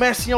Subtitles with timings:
[0.00, 0.32] Recomeça em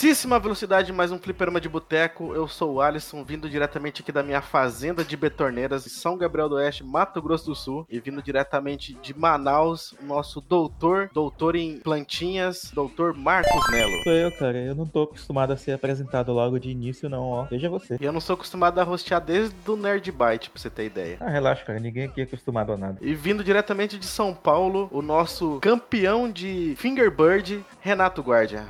[0.00, 2.34] altíssima velocidade mais um fliperama de boteco.
[2.34, 6.48] Eu sou o Alisson, vindo diretamente aqui da minha fazenda de Betorneiras, em São Gabriel
[6.48, 7.86] do Oeste, Mato Grosso do Sul.
[7.86, 14.02] E vindo diretamente de Manaus, o nosso doutor, doutor em plantinhas, doutor Marcos Melo.
[14.02, 14.56] Sou eu, cara.
[14.56, 17.42] Eu não tô acostumado a ser apresentado logo de início, não, ó.
[17.44, 17.98] Veja você.
[18.00, 21.18] E eu não sou acostumado a rostear desde o Nerd Byte, pra você ter ideia.
[21.20, 21.78] Ah, relaxa, cara.
[21.78, 22.96] Ninguém aqui é acostumado a nada.
[23.02, 28.64] E vindo diretamente de São Paulo, o nosso campeão de Fingerbird, Renato Guardia.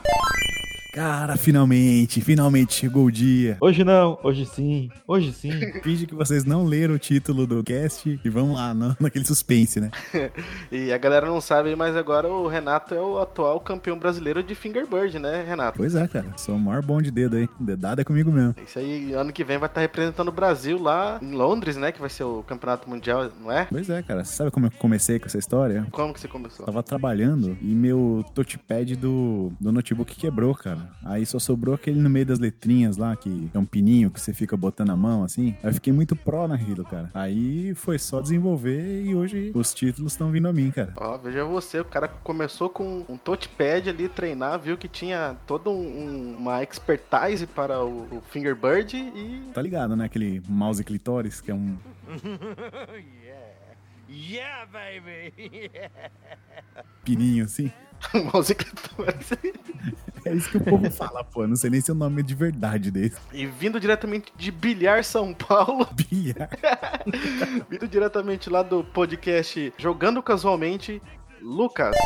[0.93, 3.57] Cara, finalmente, finalmente chegou o dia.
[3.61, 5.51] Hoje não, hoje sim, hoje sim.
[5.85, 9.81] Finge que vocês não leram o título do cast e vamos lá, no, naquele suspense,
[9.81, 9.91] né?
[10.71, 14.55] e a galera não sabe, mas agora o Renato é o atual campeão brasileiro de
[14.57, 15.79] Fingerbird, né, Renato?
[15.79, 16.27] Pois é, cara.
[16.37, 17.49] Sou o maior bom de dedo aí.
[17.61, 18.57] Dedada é comigo mesmo.
[18.67, 21.93] Isso aí, ano que vem vai estar representando o Brasil lá em Londres, né?
[21.93, 23.67] Que vai ser o campeonato mundial, não é?
[23.67, 24.25] Pois é, cara.
[24.25, 25.87] Você sabe como eu comecei com essa história?
[25.93, 26.67] Como que você começou?
[26.67, 30.80] Tava trabalhando e meu touchpad do, do notebook quebrou, cara.
[31.05, 34.33] Aí só sobrou aquele no meio das letrinhas lá, que é um pininho que você
[34.33, 35.57] fica botando a mão, assim.
[35.63, 37.11] Aí eu fiquei muito pró naquilo, cara.
[37.15, 40.93] Aí foi só desenvolver e hoje os títulos estão vindo a mim, cara.
[40.97, 45.71] Ó, veja você, o cara começou com um touchpad ali, treinar, viu que tinha toda
[45.71, 49.51] um, uma expertise para o, o Fingerbird e...
[49.53, 50.05] Tá ligado, né?
[50.05, 51.77] Aquele mouse clitóris, que é um...
[53.25, 53.51] yeah.
[54.13, 55.33] Yeah, baby!
[55.39, 55.89] Yeah.
[57.05, 57.71] Pininho, assim.
[58.33, 59.31] mouse clitóris.
[60.31, 61.47] É isso que o povo fala, pô.
[61.47, 63.17] Não sei nem se é o nome de verdade desse.
[63.33, 65.89] E vindo diretamente de Bilhar São Paulo.
[65.95, 66.51] Bilhar.
[67.69, 71.01] vindo diretamente lá do podcast Jogando Casualmente,
[71.41, 71.97] Lucas.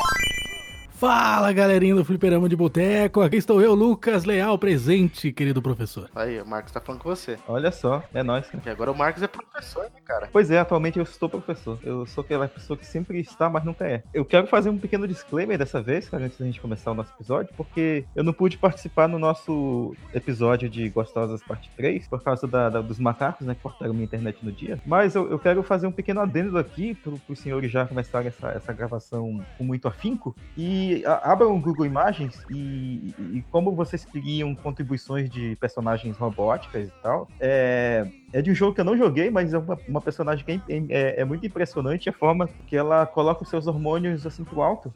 [0.96, 6.08] Fala galerinha do Fliperama de Boteco, aqui estou eu, Lucas Leal, presente, querido professor.
[6.14, 7.36] Aí, o Marcos tá falando com você.
[7.48, 8.46] Olha só, é nóis.
[8.46, 8.62] Cara.
[8.64, 10.28] E agora o Marcos é professor, né, cara?
[10.30, 11.80] Pois é, atualmente eu estou professor.
[11.82, 14.04] Eu sou aquela pessoa que sempre está, mas nunca é.
[14.14, 17.12] Eu quero fazer um pequeno disclaimer dessa vez, cara, antes da gente começar o nosso
[17.12, 22.46] episódio, porque eu não pude participar no nosso episódio de Gostosas Parte 3, por causa
[22.46, 24.78] da, da, dos macacos, né, que cortaram minha internet no dia.
[24.86, 28.48] Mas eu, eu quero fazer um pequeno adendo aqui, para os senhores já começarem essa,
[28.50, 34.04] essa gravação com muito afinco, e a, abram o Google Imagens e, e, como vocês
[34.04, 38.96] queriam contribuições de personagens robóticas e tal, é, é de um jogo que eu não
[38.96, 42.76] joguei, mas é uma, uma personagem que é, é, é, muito impressionante a forma que
[42.76, 44.92] ela coloca os seus hormônios assim pro alto.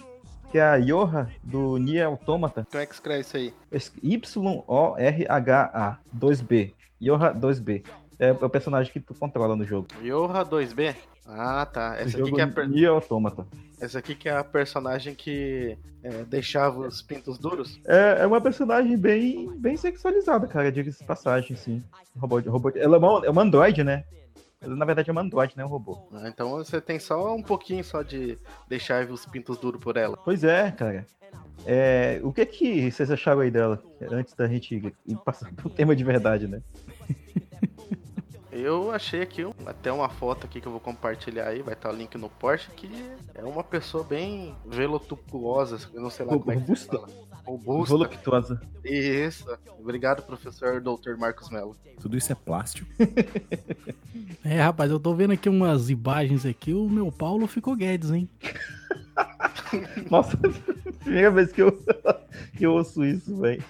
[0.51, 2.67] Que é a Yoha do Nier Automata.
[2.71, 3.53] Como é que escreve isso aí?
[4.03, 6.73] Y-O-R-H-A 2B.
[7.03, 7.85] Yoha 2B.
[8.19, 9.89] É o personagem que tu controla no jogo.
[10.03, 10.97] Yoha 2B?
[11.29, 11.97] Ah, tá.
[11.99, 12.69] Essa aqui que é a per...
[12.69, 13.47] Nier Automata.
[13.81, 17.79] Essa aqui que é a personagem que é, deixava os pintos duros?
[17.85, 21.83] É, é uma personagem bem, bem sexualizada, cara, diga-se passagem, sim.
[22.17, 24.05] Robô, robô, ela é uma, é uma androide, né?
[24.61, 25.65] Ela, na verdade, é uma androide, né?
[25.65, 26.09] Um robô.
[26.13, 28.37] Ah, então você tem só um pouquinho só de
[28.69, 30.17] deixar os pintos duros por ela.
[30.17, 31.07] Pois é, cara.
[31.67, 33.83] É, o que que vocês acharam aí dela?
[34.11, 34.93] Antes da gente
[35.25, 36.63] passar pro tema de verdade, né?
[38.59, 41.97] Eu achei aqui até uma foto aqui que eu vou compartilhar aí, vai estar o
[41.97, 42.91] link no Porsche, que
[43.35, 47.09] é uma pessoa bem velotupulosa, não sei lá como é que se fala.
[47.45, 47.95] Robusta.
[47.95, 48.61] Voluptuosa.
[48.85, 49.47] Isso.
[49.81, 51.17] Obrigado, professor Dr.
[51.17, 51.75] Marcos Mello.
[51.99, 52.91] Tudo isso é plástico.
[54.45, 58.29] é, rapaz, eu tô vendo aqui umas imagens aqui, o meu Paulo ficou Guedes, hein?
[60.11, 60.37] Nossa,
[61.01, 61.73] primeira vez que eu,
[62.57, 63.65] que eu ouço isso, velho.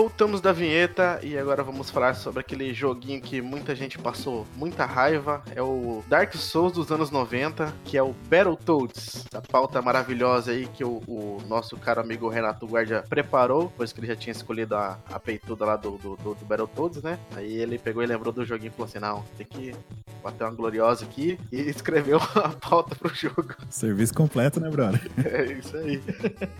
[0.00, 4.46] people Voltamos da vinheta e agora vamos falar sobre aquele joguinho que muita gente passou
[4.54, 5.42] muita raiva.
[5.56, 9.24] É o Dark Souls dos anos 90, que é o Battletoads.
[9.24, 14.00] Essa pauta maravilhosa aí que o, o nosso caro amigo Renato Guardia preparou, pois que
[14.00, 17.18] ele já tinha escolhido a, a peituda lá do, do, do, do Battletoads, né?
[17.34, 19.74] Aí ele pegou e lembrou do joguinho e falou assim: não, tem que
[20.22, 23.54] bater uma gloriosa aqui e escreveu a pauta pro jogo.
[23.70, 25.00] Serviço completo, né, brother?
[25.24, 26.02] É isso aí.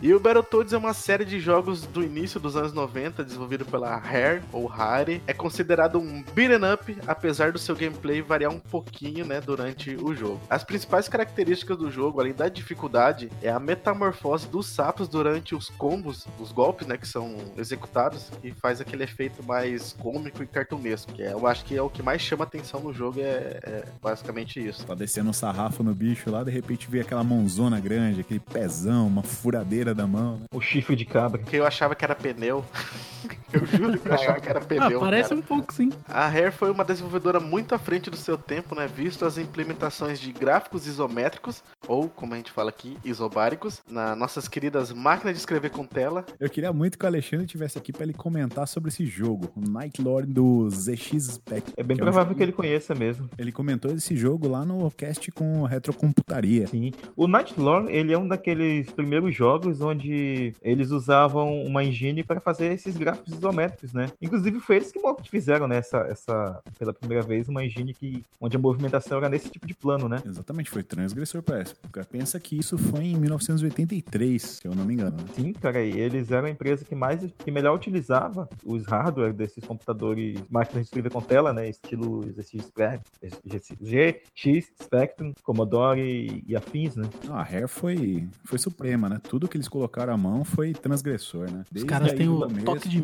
[0.01, 3.97] E o Battletoads é uma série de jogos do início dos anos 90, desenvolvido pela
[3.97, 5.21] Rare ou Rare.
[5.27, 10.15] É considerado um beat'em up, apesar do seu gameplay variar um pouquinho, né, durante o
[10.15, 10.41] jogo.
[10.49, 15.69] As principais características do jogo, além da dificuldade, é a metamorfose dos sapos durante os
[15.69, 21.13] combos, os golpes, né, que são executados e faz aquele efeito mais cômico e cartunesco.
[21.13, 23.85] Que é, eu acho que é o que mais chama atenção no jogo, é, é
[24.01, 24.87] basicamente isso.
[24.87, 29.07] Tá descendo um sarrafo no bicho lá, de repente vê aquela mãozona grande, aquele pezão,
[29.07, 30.37] uma furadeira da mão.
[30.37, 30.47] Né?
[30.53, 31.43] O chifre de cabra.
[31.43, 32.65] Que eu achava que era pneu.
[33.53, 35.01] eu juro que eu achava que era Ah, pneu.
[35.01, 35.41] parece cara.
[35.41, 35.91] um pouco sim.
[36.09, 38.87] A Rare foi uma desenvolvedora muito à frente do seu tempo, né?
[38.87, 44.49] Visto as implementações de gráficos isométricos, ou como a gente fala aqui, isobáricos, nas nossas
[44.49, 46.25] queridas máquinas de escrever com tela.
[46.39, 49.61] Eu queria muito que o Alexandre estivesse aqui pra ele comentar sobre esse jogo, o
[49.71, 51.75] Night Lord do ZX Spectrum.
[51.77, 53.29] É bem que um provável jogo- que ele conheça mesmo.
[53.39, 56.67] Ele comentou esse jogo lá no cast com Retrocomputaria.
[56.67, 56.93] Sim.
[57.17, 62.73] O Nightlore, ele é um daqueles primeiros jogos onde eles usavam uma engine para fazer
[62.73, 64.11] esses gráficos isométricos, né?
[64.21, 65.01] Inclusive foi eles que
[65.31, 69.49] fizeram, né, essa, essa pela primeira vez uma engine que onde a movimentação era nesse
[69.49, 70.23] tipo de plano, né?
[70.25, 72.07] Exatamente, foi transgressor pra época.
[72.11, 75.17] Pensa que isso foi em 1983, se eu não me engano.
[75.17, 75.25] né?
[75.35, 79.65] Sim, cara, e eles eram a empresa que mais que melhor utilizava os hardware desses
[79.65, 86.97] computadores, máquinas de escrever com tela, né, estilo ZX Spectrum, GX Spectrum, Commodore e, afins,
[86.97, 87.09] né?
[87.27, 89.21] Não, a Rare foi, foi suprema, né?
[89.23, 91.61] Tudo que eles colocaram à mão foi transgressor, né?
[91.67, 93.03] Os Desde caras aí têm o toque de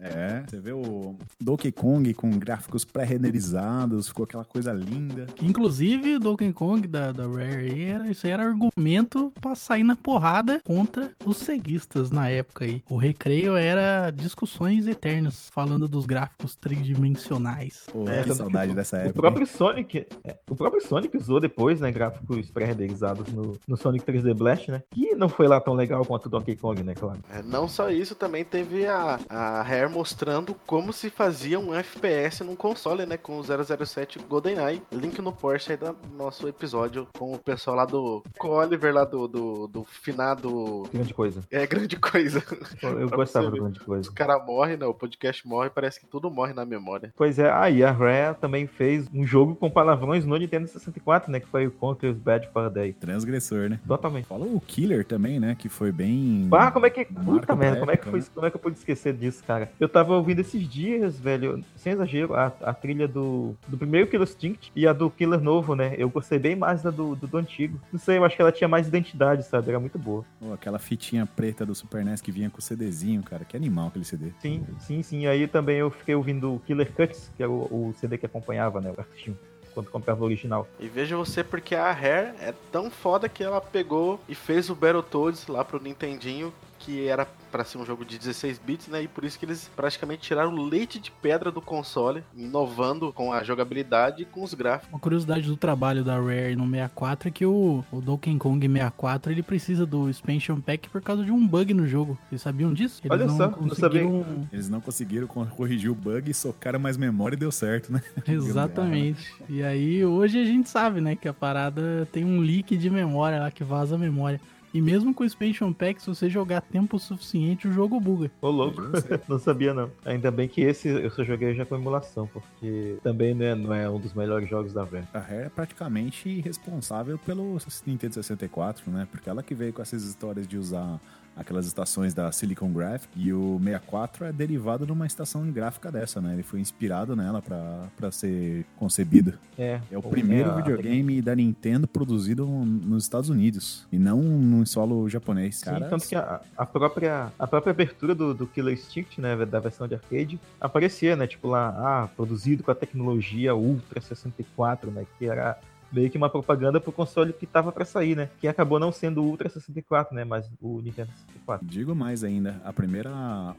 [0.00, 5.26] É, você vê o Donkey Kong com gráficos pré-renderizados, ficou aquela coisa linda.
[5.42, 9.96] Inclusive, Donkey Kong da, da Rare aí, era, isso aí era argumento pra sair na
[9.96, 12.82] porrada contra os ceguistas na época aí.
[12.88, 17.84] O recreio era discussões eternas, falando dos gráficos tridimensionais.
[17.92, 19.20] Pô, É, que saudade que dessa O época.
[19.20, 24.34] próprio Sonic, é, o próprio Sonic usou depois, né, gráficos pré-renderizados no, no Sonic 3D
[24.34, 24.82] Blast, né?
[24.90, 27.20] Que não foi lá tão legal quanto o Donkey Kong, né, claro.
[27.30, 32.44] É, não só isso, também teve a, a Rare mostrando como se fazia um FPS
[32.44, 33.16] num console, né?
[33.16, 34.82] Com o 007 GoldenEye.
[34.92, 38.22] Link no Porsche aí do nosso episódio com o pessoal lá do.
[38.38, 40.84] Com o Oliver lá do, do, do finado.
[40.92, 41.42] Grande coisa.
[41.50, 42.42] É grande coisa.
[42.82, 44.10] Eu, gostava do grande coisa.
[44.10, 44.86] O cara morre, né?
[44.86, 47.12] O podcast morre, parece que tudo morre na memória.
[47.16, 51.40] Pois é, aí a Rare também fez um jogo com palavrões no Nintendo 64, né?
[51.40, 52.92] Que foi o Conquer's Bad for Day.
[52.92, 53.80] Transgressor, né?
[53.86, 54.26] Totalmente.
[54.26, 55.54] Fala o Killer também, né?
[55.58, 56.48] Que foi bem.
[56.52, 57.04] Ah, como é que.
[57.04, 58.26] Puta merda, como é que foi né?
[58.34, 59.70] Como é que eu pude esquecer disso, cara?
[59.78, 64.26] Eu tava ouvindo esses dias, velho, sem exagero, a, a trilha do, do primeiro Killer
[64.26, 65.94] Instinct e a do Killer novo, né?
[65.98, 67.80] Eu gostei bem mais da do, do, do antigo.
[67.92, 69.68] Não sei, eu acho que ela tinha mais identidade, sabe?
[69.68, 70.24] Era muito boa.
[70.38, 73.44] Pô, aquela fitinha preta do Super NES que vinha com o CDzinho, cara.
[73.44, 74.32] Que animal aquele CD.
[74.40, 75.26] Sim, sim, sim.
[75.26, 78.80] Aí também eu fiquei ouvindo o Killer Cuts, que era o, o CD que acompanhava,
[78.80, 78.92] né?
[78.96, 79.38] O artistinho,
[79.74, 80.66] quando comprava o original.
[80.78, 84.74] E veja você porque a Rare é tão foda que ela pegou e fez o
[84.74, 89.02] Battletoads lá pro Nintendinho, que era pra ser um jogo de 16 bits, né?
[89.02, 93.32] E por isso que eles praticamente tiraram o leite de pedra do console, inovando com
[93.32, 94.88] a jogabilidade e com os gráficos.
[94.92, 99.30] Uma curiosidade do trabalho da Rare no 64 é que o, o Donkey Kong 64
[99.32, 102.16] ele precisa do Expansion Pack por causa de um bug no jogo.
[102.28, 103.00] Vocês sabiam disso?
[103.04, 104.02] Eles Olha só, não sabia.
[104.04, 108.00] conseguiram- Eles não conseguiram co- corrigir o bug, socaram mais memória e deu certo, né?
[108.26, 109.34] Exatamente.
[109.48, 113.38] E aí, hoje a gente sabe, né, que a parada tem um leak de memória
[113.40, 114.40] lá que vaza a memória.
[114.72, 118.30] E mesmo com o Expansion Pack, se você jogar tempo suficiente, o jogo buga.
[118.40, 118.82] Ô, louco.
[119.28, 119.90] não sabia, não.
[120.04, 123.90] Ainda bem que esse eu só joguei já com emulação, porque também né, não é
[123.90, 125.08] um dos melhores jogos da Rare.
[125.12, 129.08] A Rare é praticamente responsável pelo Nintendo 64, né?
[129.10, 131.00] Porque ela que veio com essas histórias de usar
[131.36, 136.20] aquelas estações da Silicon Graphic e o 64 é derivado de uma estação gráfica dessa,
[136.20, 136.34] né?
[136.34, 139.34] Ele foi inspirado nela pra ser concebido.
[139.58, 144.64] É, É o primeiro a- videogame da Nintendo produzido nos Estados Unidos e não num
[144.66, 145.56] solo japonês.
[145.56, 149.36] Sim, Cara, tanto que a, a própria, a própria abertura do, do Killer Instinct, né,
[149.46, 154.90] da versão de arcade, aparecia, né, tipo lá, ah, produzido com a tecnologia Ultra 64,
[154.90, 155.58] né, que era
[155.92, 158.28] meio que uma propaganda pro console que tava pra sair, né?
[158.40, 160.24] Que acabou não sendo o Ultra 64, né?
[160.24, 161.66] Mas o Nintendo 64.
[161.66, 163.10] Digo mais ainda, a primeira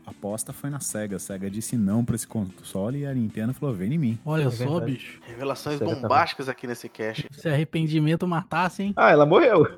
[0.05, 1.17] aposta foi na SEGA.
[1.17, 4.19] A SEGA disse não pra esse console e a Nintendo falou, vem em mim.
[4.25, 4.91] Olha É só, verdade.
[4.93, 5.19] bicho.
[5.25, 7.27] Revelações Sega tá bombásticas aqui nesse cast.
[7.31, 8.93] Se arrependimento matasse, hein?
[8.95, 9.67] Ah, ela morreu.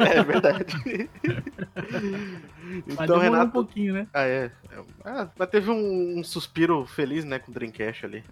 [0.00, 0.74] é verdade.
[2.86, 3.52] Mas então, demorou um Renato.
[3.52, 4.06] pouquinho, né?
[4.12, 4.50] Ah, é.
[5.04, 8.24] Ah, mas teve um, um suspiro feliz, né, com o Dreamcast ali.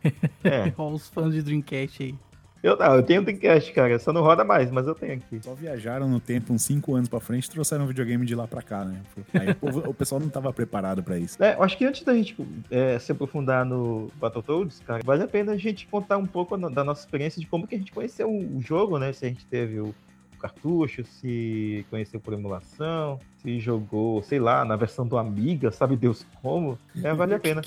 [0.43, 0.73] É.
[0.79, 2.15] Olha os fãs de Dreamcast aí.
[2.63, 3.99] Eu, ah, eu tenho Dreamcast, cara.
[3.99, 5.41] Só não roda mais, mas eu tenho aqui.
[5.43, 8.47] Só viajaram no tempo uns 5 anos pra frente e trouxeram o videogame de lá
[8.47, 9.01] pra cá, né?
[9.33, 11.43] Aí o, o pessoal não tava preparado pra isso.
[11.43, 12.37] É, eu acho que antes da gente
[12.71, 16.85] é, se aprofundar no Battletoads, cara, vale a pena a gente contar um pouco da
[16.85, 19.13] nossa experiência de como que a gente conheceu o o jogo, né?
[19.13, 19.95] Se a gente teve o
[20.39, 26.27] cartucho, se conheceu por emulação, se jogou, sei lá, na versão do Amiga, sabe Deus
[26.43, 26.79] como.
[27.03, 27.63] É, vale a pena.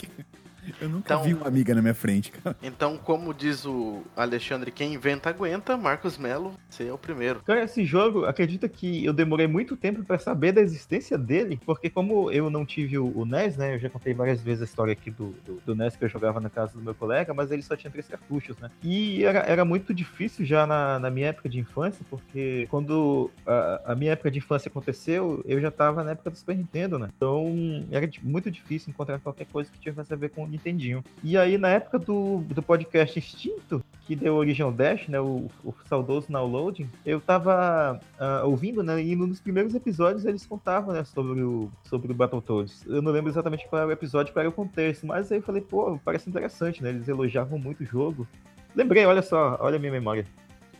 [0.81, 2.55] Eu nunca Então- vi uma amiga na minha frente, cara.
[2.61, 7.41] Então, como diz o Alexandre, quem inventa aguenta, Marcos Melo, você é o primeiro.
[7.43, 11.89] Cara, esse jogo, acredita que eu demorei muito tempo pra saber da existência dele, porque
[11.89, 14.93] como eu não tive o, o NES, né, eu já contei várias vezes a história
[14.93, 17.61] aqui do, do, do NES que eu jogava na casa do meu colega, mas ele
[17.61, 21.49] só tinha três cartuchos, né, e era, era muito difícil já na, na minha época
[21.49, 26.11] de infância, porque quando a, a minha época de infância aconteceu, eu já tava na
[26.11, 27.53] época do Super Nintendo, né, então
[27.91, 31.03] era muito difícil encontrar qualquer coisa que tivesse a ver com o Nintendinho.
[31.23, 35.49] E aí, na época do, do podcast Instinto, que deu origem ao Dash, né, o,
[35.63, 41.03] o saudoso Downloading, eu tava ah, ouvindo, né, e nos primeiros episódios eles contavam, né,
[41.03, 42.85] sobre o, sobre o Battletoads.
[42.85, 45.43] Eu não lembro exatamente qual era o episódio, qual era o contexto, mas aí eu
[45.43, 48.27] falei, pô, parece interessante, né, eles elogiavam muito o jogo.
[48.75, 50.25] Lembrei, olha só, olha a minha memória.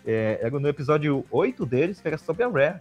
[0.06, 2.80] É, era no episódio 8 deles, que era sobre a Rare.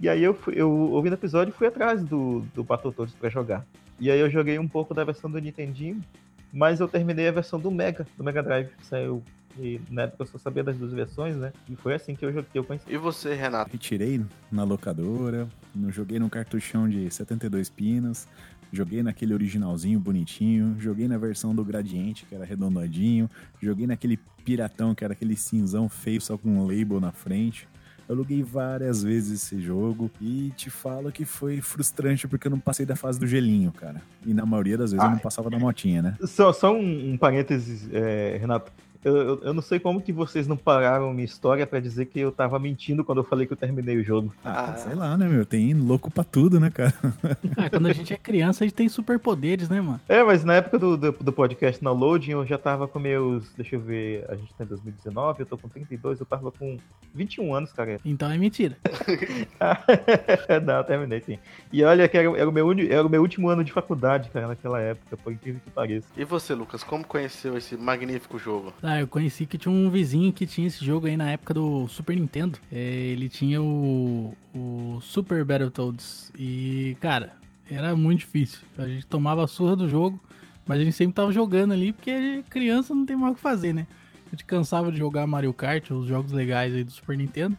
[0.00, 3.66] E aí eu, fui, eu ouvi no episódio fui atrás do, do Battletoads pra jogar.
[4.00, 6.02] E aí eu joguei um pouco da versão do Nintendinho,
[6.50, 9.22] mas eu terminei a versão do Mega, do Mega Drive, que saiu.
[9.58, 11.52] E na época eu só sabia das duas versões, né?
[11.68, 12.86] E foi assim que eu joguei, que eu conheci.
[12.88, 13.70] E você, Renato?
[13.70, 15.46] Retirei na locadora,
[15.88, 18.26] joguei num cartuchão de 72 pinos,
[18.72, 23.28] joguei naquele originalzinho bonitinho, joguei na versão do Gradiente, que era redondadinho,
[23.60, 27.68] joguei naquele piratão, que era aquele cinzão feio só com um label na frente.
[28.10, 32.58] Eu aluguei várias vezes esse jogo e te falo que foi frustrante porque eu não
[32.58, 34.02] passei da fase do gelinho, cara.
[34.26, 36.16] E na maioria das vezes eu não passava da motinha, né?
[36.24, 38.72] Só, só um, um parênteses, é, Renato.
[39.04, 42.20] Eu, eu, eu não sei como que vocês não pararam minha história pra dizer que
[42.20, 44.32] eu tava mentindo quando eu falei que eu terminei o jogo.
[44.44, 44.76] Ah, Ah.
[44.76, 45.46] sei lá, né, meu?
[45.46, 46.92] Tem louco pra tudo, né, cara?
[47.56, 50.00] Ah, quando a gente é criança, a gente tem superpoderes, né, mano?
[50.08, 53.50] É, mas na época do, do, do podcast na Loading, eu já tava com meus.
[53.56, 56.76] Deixa eu ver, a gente tá em 2019, eu tô com 32, eu tava com
[57.14, 57.98] 21 anos, cara.
[58.04, 58.76] Então é mentira.
[60.64, 61.38] Não, eu terminei sim.
[61.72, 64.48] E olha que era, era, o meu, era o meu último ano de faculdade, cara,
[64.48, 66.08] naquela época, por incrível que pareça.
[66.16, 68.72] E você, Lucas, como conheceu esse magnífico jogo?
[68.82, 71.86] Ah, eu conheci que tinha um vizinho que tinha esse jogo aí na época do
[71.88, 72.58] Super Nintendo.
[72.72, 76.32] É, ele tinha o, o Super Battletoads.
[76.36, 77.34] E, cara,
[77.70, 78.60] era muito difícil.
[78.78, 80.18] A gente tomava a surra do jogo,
[80.66, 83.72] mas a gente sempre tava jogando ali, porque criança não tem mais o que fazer,
[83.72, 83.86] né?
[84.26, 87.56] A gente cansava de jogar Mario Kart, os jogos legais aí do Super Nintendo,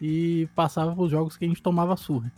[0.00, 2.32] e passava pros jogos que a gente tomava surra.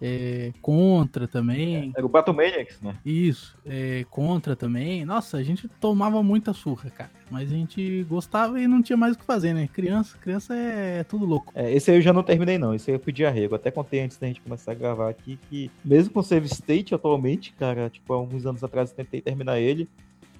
[0.00, 1.92] É, contra também.
[1.96, 2.96] Era o Battle Maniacs, né?
[3.04, 5.04] Isso, é, contra também.
[5.04, 7.10] Nossa, a gente tomava muita surra, cara.
[7.30, 9.68] Mas a gente gostava e não tinha mais o que fazer, né?
[9.72, 11.52] Criança, criança é, tudo louco.
[11.54, 12.74] É, esse aí eu já não terminei, não.
[12.74, 13.54] Esse aí eu pedi arrego.
[13.54, 17.52] Até contei antes da gente começar a gravar aqui que, mesmo com Save State atualmente,
[17.54, 19.88] cara, tipo, há alguns anos atrás eu tentei terminar ele.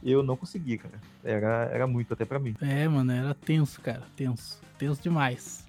[0.04, 1.00] Eu não consegui, cara.
[1.24, 2.54] Era, era muito até pra mim.
[2.60, 4.02] É, mano, era tenso, cara.
[4.14, 4.60] Tenso.
[4.78, 5.65] Tenso demais.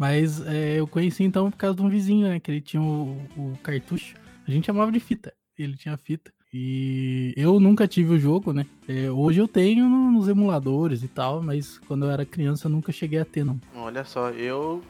[0.00, 2.40] Mas é, eu conheci então por causa de um vizinho, né?
[2.40, 4.14] Que ele tinha o, o cartucho.
[4.48, 5.30] A gente chamava de fita.
[5.58, 6.32] Ele tinha fita.
[6.54, 8.64] E eu nunca tive o jogo, né?
[8.88, 12.70] É, hoje eu tenho no- nos emuladores e tal, mas quando eu era criança eu
[12.72, 13.60] nunca cheguei a ter, não.
[13.76, 14.82] Olha só, eu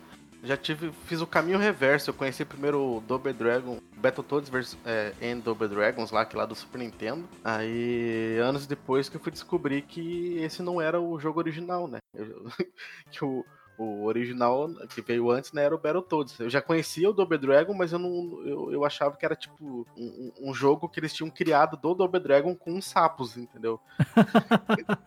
[0.45, 2.11] já tive, fiz o caminho reverso.
[2.11, 6.39] Eu conheci primeiro o Double Dragon, Battletoads vs é, and Double Dragons, lá, que é
[6.39, 7.25] lá do Super Nintendo.
[7.45, 11.99] Aí, anos depois que eu fui descobrir que esse não era o jogo original, né?
[12.15, 12.45] Eu-
[13.11, 13.45] que o,
[13.83, 16.39] o original que veio antes né, era o Battletoads.
[16.39, 19.87] Eu já conhecia o Double Dragon, mas eu não eu, eu achava que era tipo
[19.97, 23.81] um, um- jogo que eles tinham criado do Double Dragon com sapos, entendeu?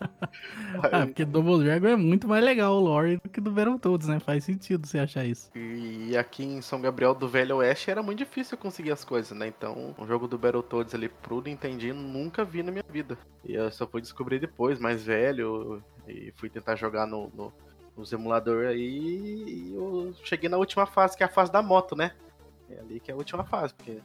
[0.92, 4.20] Ah, porque Double Dragon é muito mais legal o lore do que do Battletoads, né?
[4.20, 5.52] Faz sentido você achar isso.
[5.56, 9.48] E aqui em São Gabriel do Velho Oeste era muito difícil conseguir as coisas, né?
[9.48, 13.18] Então, um jogo do Battletoads ali pro Nintendinho nunca vi na minha vida.
[13.46, 17.54] E eu só fui descobrir depois, mais velho, e fui tentar jogar no, no,
[17.96, 21.96] nos emuladores aí e eu cheguei na última fase, que é a fase da moto,
[21.96, 22.12] né?
[22.70, 24.00] É ali que é a última fase, porque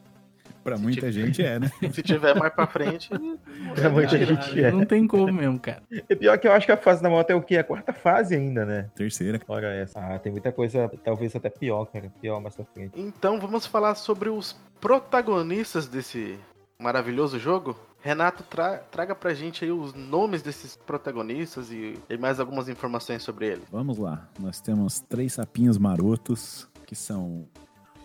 [0.63, 1.71] Pra muita gente é, né?
[1.93, 3.09] Se tiver mais pra frente.
[3.75, 4.71] Pra muita gente é.
[4.71, 5.81] Não tem como mesmo, cara.
[5.89, 7.57] E pior que eu acho que a fase da moto é o quê?
[7.57, 8.89] A quarta fase ainda, né?
[8.95, 9.39] Terceira.
[9.47, 9.99] Olha essa.
[9.99, 12.11] Ah, tem muita coisa, talvez até pior, cara.
[12.21, 12.99] Pior mais pra frente.
[12.99, 16.37] Então vamos falar sobre os protagonistas desse
[16.79, 17.77] maravilhoso jogo.
[18.01, 23.23] Renato, tra traga pra gente aí os nomes desses protagonistas e, e mais algumas informações
[23.23, 23.65] sobre eles.
[23.71, 24.27] Vamos lá.
[24.39, 27.47] Nós temos três sapinhos marotos, que são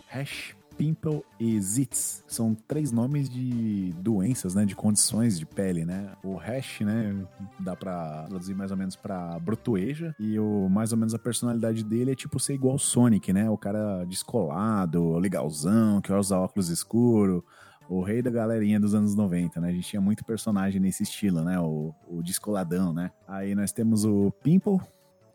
[0.07, 2.23] Hash, Pimple e Zits.
[2.27, 4.65] São três nomes de doenças, né?
[4.65, 6.11] De condições de pele, né?
[6.23, 7.15] O Hash, né?
[7.59, 10.13] Dá pra traduzir mais ou menos pra brotueja.
[10.19, 13.49] E o mais ou menos a personalidade dele é tipo ser igual Sonic, né?
[13.49, 17.41] O cara descolado, legalzão, que usa óculos escuros.
[17.87, 19.69] O rei da galerinha dos anos 90, né?
[19.69, 21.59] A gente tinha muito personagem nesse estilo, né?
[21.59, 23.11] O, o descoladão, né?
[23.27, 24.79] Aí nós temos o Pimple,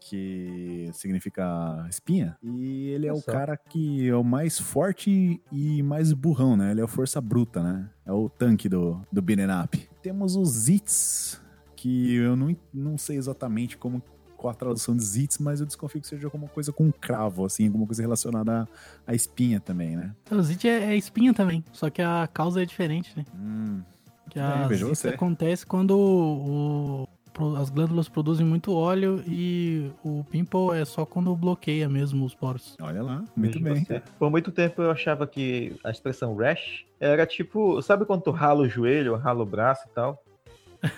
[0.01, 2.37] que significa espinha.
[2.43, 6.73] E ele é o cara que é o mais forte e mais burrão, né?
[6.73, 7.89] Ele é o força bruta, né?
[8.05, 9.21] É o tanque do, do
[9.63, 9.89] up.
[10.03, 11.41] Temos os Zits,
[11.77, 14.03] que eu não, não sei exatamente como
[14.41, 17.67] qual a tradução de Zits, mas eu desconfio que seja alguma coisa com cravo, assim,
[17.67, 18.63] alguma coisa relacionada
[19.07, 20.15] à, à espinha também, né?
[20.31, 23.25] O Zit é, é espinha também, só que a causa é diferente, né?
[23.35, 23.83] Hum,
[24.31, 30.25] Que É, a zit acontece quando o- pro- as glândulas produzem muito óleo e o
[30.31, 32.77] pimple é só quando bloqueia mesmo os poros.
[32.81, 33.85] olha lá, muito Veja bem.
[33.85, 34.03] você.
[34.19, 38.61] Por muito tempo eu achava que a expressão rash era tipo, sabe quando tu rala
[38.63, 40.23] o joelho, rala o braço e tal?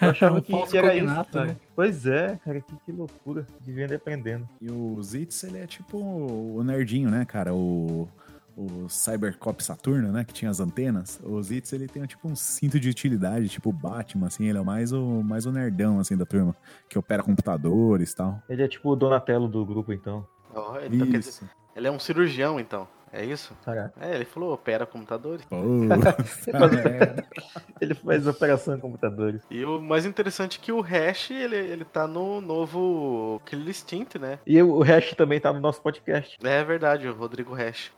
[0.00, 1.56] Eu achava Um que, falso era isso, né?
[1.74, 3.46] Pois é, cara, que, que loucura.
[3.60, 4.48] Devia ir aprendendo.
[4.60, 7.52] E o Zitz, ele é tipo o nerdinho, né, cara?
[7.54, 8.08] O,
[8.56, 10.24] o Cybercop Saturno, né?
[10.24, 11.20] Que tinha as antenas.
[11.22, 14.46] O Zitz, ele tem tipo um cinto de utilidade, tipo o Batman, assim.
[14.46, 16.54] Ele é mais o, mais o nerdão, assim, da turma.
[16.88, 18.42] Que opera computadores e tal.
[18.48, 20.26] Ele é tipo o Donatello do grupo, então.
[20.54, 21.50] Ó, então, quer dizer, Isso.
[21.74, 22.86] ele é um cirurgião, então.
[23.12, 23.54] É isso?
[23.64, 23.92] Caraca.
[24.00, 25.44] É, ele falou, opera computadores.
[25.50, 26.16] Merda.
[27.80, 29.42] Ele faz operação em computadores.
[29.50, 34.18] E o mais interessante é que o Hash, ele, ele tá no novo Killer Instinct,
[34.18, 34.38] né?
[34.46, 36.38] E o Hash também tá no nosso podcast.
[36.42, 37.90] É verdade, o Rodrigo Hash.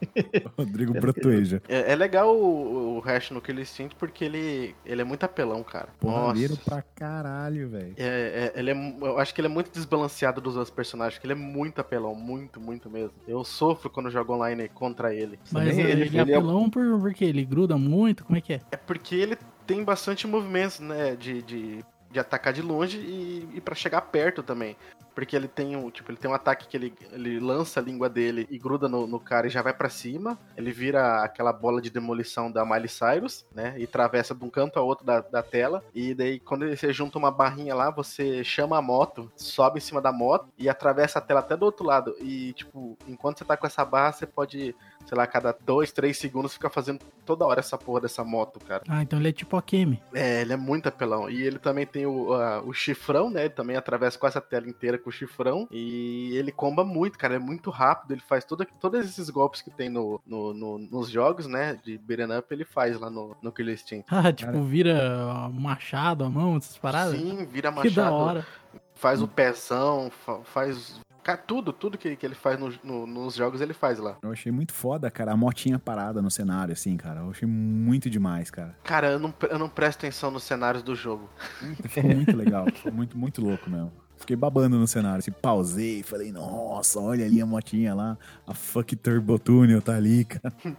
[0.57, 1.63] Rodrigo Brotueja.
[1.69, 5.63] É, é legal o, o Hash no Killer Instinct porque ele, ele é muito apelão,
[5.63, 5.89] cara.
[6.01, 7.95] Porradeiro pra caralho, velho.
[7.99, 11.27] É, é, ele é, eu acho que ele é muito desbalanceado dos outros personagens, porque
[11.27, 13.13] ele é muito apelão, muito, muito mesmo.
[13.29, 15.39] Eu sofro quando jogo online contra ele.
[15.51, 18.41] Mas ele, ele- ele é ele é- apelão por, porque ele gruda muito, como é
[18.41, 18.61] que é?
[18.71, 21.17] É porque ele tem bastante movimentos, né?
[21.17, 24.77] De, de, de atacar de longe e, e para chegar perto também.
[25.15, 28.09] Porque ele tem um, tipo, ele tem um ataque que ele, ele lança a língua
[28.09, 30.37] dele e gruda no, no cara e já vai pra cima.
[30.57, 33.77] Ele vira aquela bola de demolição da Miley Cyrus, né?
[33.79, 35.85] E atravessa de um canto a outro da, da tela.
[35.95, 40.01] E daí, quando você junta uma barrinha lá, você chama a moto, sobe em cima
[40.01, 42.17] da moto e atravessa a tela até do outro lado.
[42.21, 44.75] E, tipo, enquanto você tá com essa barra, você pode,
[45.07, 48.59] sei lá, a cada dois, três segundos ficar fazendo toda hora essa porra dessa moto,
[48.61, 48.83] cara.
[48.89, 50.03] Ah, então ele é tipo Akemi.
[50.15, 51.29] É, ele é muito apelão.
[51.31, 53.43] E ele também tem o, a- o chifrão, né?
[53.43, 55.67] Ele também atravessa quase a tela inteira com o chifrão.
[55.71, 57.35] E ele comba muito, cara.
[57.35, 58.13] É muito rápido.
[58.13, 61.79] Ele faz toda, todos esses golpes que tem no, no- no- nos jogos, né?
[61.85, 64.05] De beat'em up, ele faz lá no, no Killer Instinct.
[64.25, 67.19] Ah, tipo, vira machado a mão, essas paradas.
[67.19, 68.15] Sim, vira que da machado.
[68.15, 68.47] hora.
[68.95, 71.01] Faz o pezão, fa- faz.
[71.47, 74.17] Tudo, tudo que, que ele faz no- no- nos jogos, ele faz lá.
[74.23, 77.21] Eu achei muito foda, cara, a motinha parada no cenário, assim, cara.
[77.21, 78.77] Eu achei muito demais, cara.
[78.85, 81.29] Cara, eu não, eu não presto atenção nos cenários do jogo.
[81.89, 83.93] Foi muito legal, foi muito, muito louco mesmo.
[84.17, 88.95] Fiquei babando no cenário, assim, pausei, falei, nossa, olha ali a motinha lá, a fuck
[88.97, 90.55] Turbo Tunnel tá ali, cara.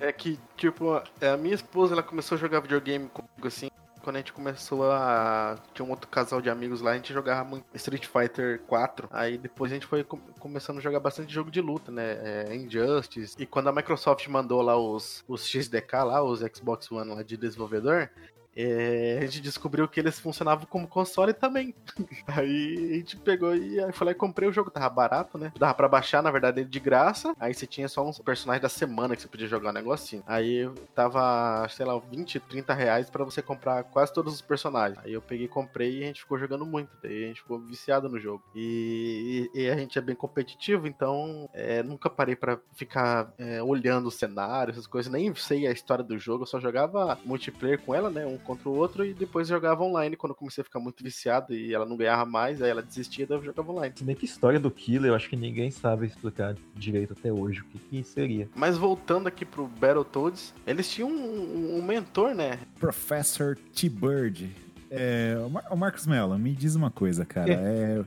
[0.00, 3.69] É que, tipo, a minha esposa, ela começou a jogar videogame comigo, assim,
[4.02, 5.56] quando a gente começou a...
[5.74, 9.08] Tinha um outro casal de amigos lá, a gente jogava muito Street Fighter 4.
[9.10, 12.18] Aí depois a gente foi com- começando a jogar bastante jogo de luta, né?
[12.48, 13.36] É, Injustice.
[13.38, 17.36] E quando a Microsoft mandou lá os, os XDK lá, os Xbox One lá de
[17.36, 18.10] desenvolvedor...
[18.56, 21.74] é, a gente descobriu que eles funcionavam como console também.
[22.26, 24.70] Aí a gente pegou e aí e comprei o jogo.
[24.70, 25.52] Tava barato, né?
[25.58, 27.34] Dava pra baixar, na verdade, ele de graça.
[27.38, 30.22] Aí você tinha só uns personagens da semana que você podia jogar um negocinho.
[30.26, 34.98] Aí tava, sei lá, 20, 30 reais pra você comprar quase todos os personagens.
[35.04, 36.90] Aí eu peguei, comprei e a gente ficou jogando muito.
[37.02, 38.42] Daí a gente ficou viciado no jogo.
[38.54, 43.62] E, e- e a gente é bem competitivo, então é, nunca parei pra ficar é,
[43.62, 45.10] olhando o cenário, essas coisas.
[45.12, 48.26] Nem sei a história do jogo, eu só jogava multiplayer com ela, né?
[48.26, 51.54] Um contra o outro, e depois jogava online quando eu comecei a ficar muito viciado
[51.54, 53.94] e ela não ganhava mais, aí ela desistia, daí eu jogava online.
[53.96, 57.60] Se bem que história do Killer, eu acho que ninguém sabe explicar direito até hoje
[57.60, 58.48] o que, que seria.
[58.54, 62.58] Mas voltando aqui pro Battletoads, eles tinham um, um mentor, né?
[62.78, 64.50] Professor T-Bird.
[64.90, 67.52] É, o Mar- o Marcos Mello, me diz uma coisa, cara.
[67.52, 68.02] É,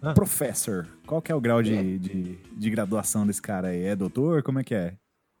[0.00, 0.14] Ah.
[0.14, 3.82] Professor, qual que é o grau de, de, de graduação desse cara aí?
[3.82, 4.44] É doutor?
[4.44, 4.94] Como é que é?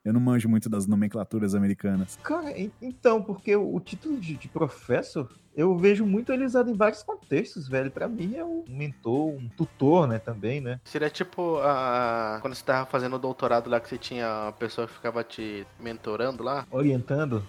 [0.08, 2.18] Eu não manjo muito das nomenclaturas americanas.
[2.22, 6.70] Cara, en- então, porque o o título de, de professor, eu vejo muito ele usado
[6.70, 7.90] em vários contextos, velho.
[7.90, 10.80] Pra mim é um mentor, um tutor, né, também, né?
[10.84, 12.38] Seria tipo a...
[12.40, 15.66] quando você tava fazendo o doutorado lá que você tinha uma pessoa que ficava te
[15.78, 16.66] mentorando lá.
[16.70, 17.44] Orientando.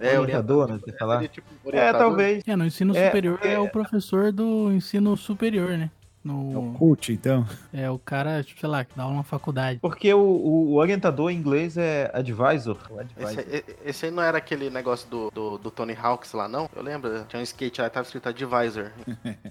[0.00, 1.26] É, Orientador, né, você falar?
[1.28, 1.98] Tipo É, orientador.
[1.98, 2.42] talvez.
[2.46, 5.90] É, no ensino É, superior é, é- o professor do ensino superior, né?
[6.32, 7.46] É o No, coach, então.
[7.72, 9.78] é o cara, tipo, sei lá, que dá aula na faculdade.
[9.80, 12.78] Porque o, o- o orientador em inglês é advisor.
[12.98, 13.40] Advisor.
[13.40, 16.68] Esse, e- esse aí não era aquele negócio do, do, do Tony Hawks lá, não?
[16.74, 18.90] Eu lembro, tinha um skate lá que tava escrito Advisor.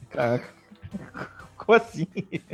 [0.09, 0.47] Caraca.
[1.57, 2.07] Como assim?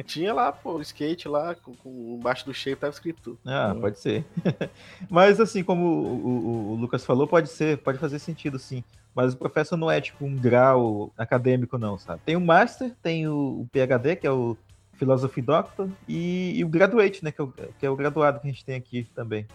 [0.05, 3.37] tinha lá, pô, o skate lá, com, com embaixo do shape tava escrito.
[3.45, 4.25] Ah, pode ser.
[5.09, 8.83] Mas assim, como o, o- o Lucas falou, pode ser, pode fazer sentido sim.
[9.15, 12.21] Mas o professor não é tipo um grau acadêmico, não, sabe?
[12.25, 14.57] Tem o Master, tem o, o PhD, que é o
[14.93, 17.31] Philosophy Doctor, e, e o Graduate, né?
[17.31, 17.47] Que é o,
[17.79, 19.45] que é o graduado que a gente tem aqui também.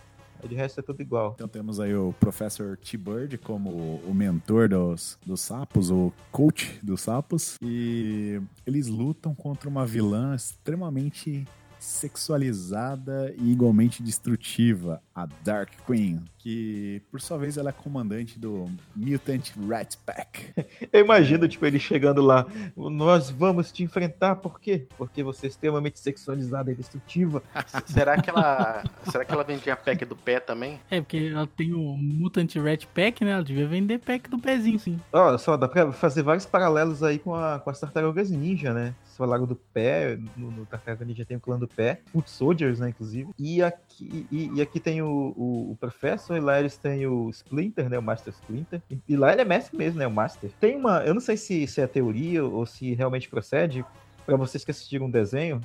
[0.46, 1.32] De resto é tudo igual.
[1.34, 3.70] Então temos aí o Professor T-Bird como
[4.06, 7.56] o mentor dos, dos sapos, o coach dos sapos.
[7.62, 11.46] E eles lutam contra uma vilã extremamente
[11.78, 18.66] sexualizada e igualmente destrutiva, a Dark Queen, que por sua vez ela é comandante do
[18.94, 20.52] Mutant Rat Pack.
[20.92, 22.46] Eu imagino, tipo, ele chegando lá.
[22.76, 24.86] Nós vamos te enfrentar, por quê?
[24.96, 27.42] Porque você é extremamente sexualizada e destrutiva.
[27.86, 28.84] Será que ela.
[29.10, 30.80] será que ela vendia pack do pé também?
[30.90, 33.32] É, porque ela tem o Mutant Rat Pack, né?
[33.32, 35.00] Ela devia vender pack do pezinho, sim.
[35.12, 38.94] Olha só, dá pra fazer vários paralelos aí com, a, com as tartarugas ninja, né?
[39.18, 42.78] Vocês falaram do pé, no, no Tartaruga Ninja tem o clã do pé, Foot Soldiers,
[42.78, 43.30] né, inclusive.
[43.36, 47.28] E aqui, e, e aqui tem o, o, o Professor, e lá eles têm o
[47.30, 48.80] Splinter, né, o Master Splinter.
[48.88, 50.50] E, e lá ele é mestre mesmo, né, o Master.
[50.60, 53.84] Tem uma, eu não sei se, se é teoria ou se realmente procede,
[54.24, 55.60] pra vocês que assistiram um desenho,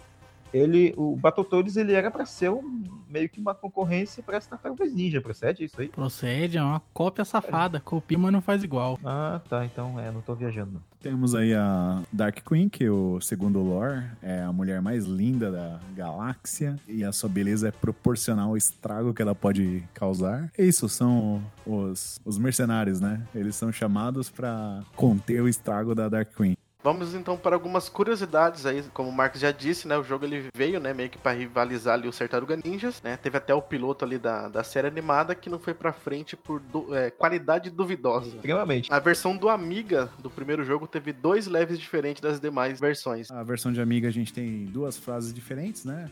[0.53, 4.93] ele, o Battletoads, ele era pra ser um, meio que uma concorrência para as Tartarugas
[4.93, 5.87] Ninja, procede isso aí?
[5.87, 7.79] Procede, é uma cópia safada.
[7.79, 8.99] Copia, mas não faz igual.
[9.03, 10.81] Ah, tá, então é, não tô viajando.
[10.99, 15.51] Temos aí a Dark Queen, que o segundo o lore é a mulher mais linda
[15.51, 20.49] da galáxia e a sua beleza é proporcional ao estrago que ela pode causar.
[20.57, 23.21] É isso, são os, os mercenários, né?
[23.35, 26.55] Eles são chamados pra conter o estrago da Dark Queen.
[26.83, 29.97] Vamos então para algumas curiosidades aí, como o Marcos já disse, né?
[29.97, 33.15] O jogo ele veio, né, meio que para rivalizar ali o Tartaruga Ninjas, né?
[33.15, 36.61] Teve até o piloto ali da, da série animada que não foi pra frente por
[36.91, 38.35] é, qualidade duvidosa.
[38.35, 38.91] Extremamente.
[38.91, 43.31] A versão do Amiga do primeiro jogo teve dois leves diferentes das demais versões.
[43.31, 46.09] A versão de Amiga a gente tem duas fases diferentes, né?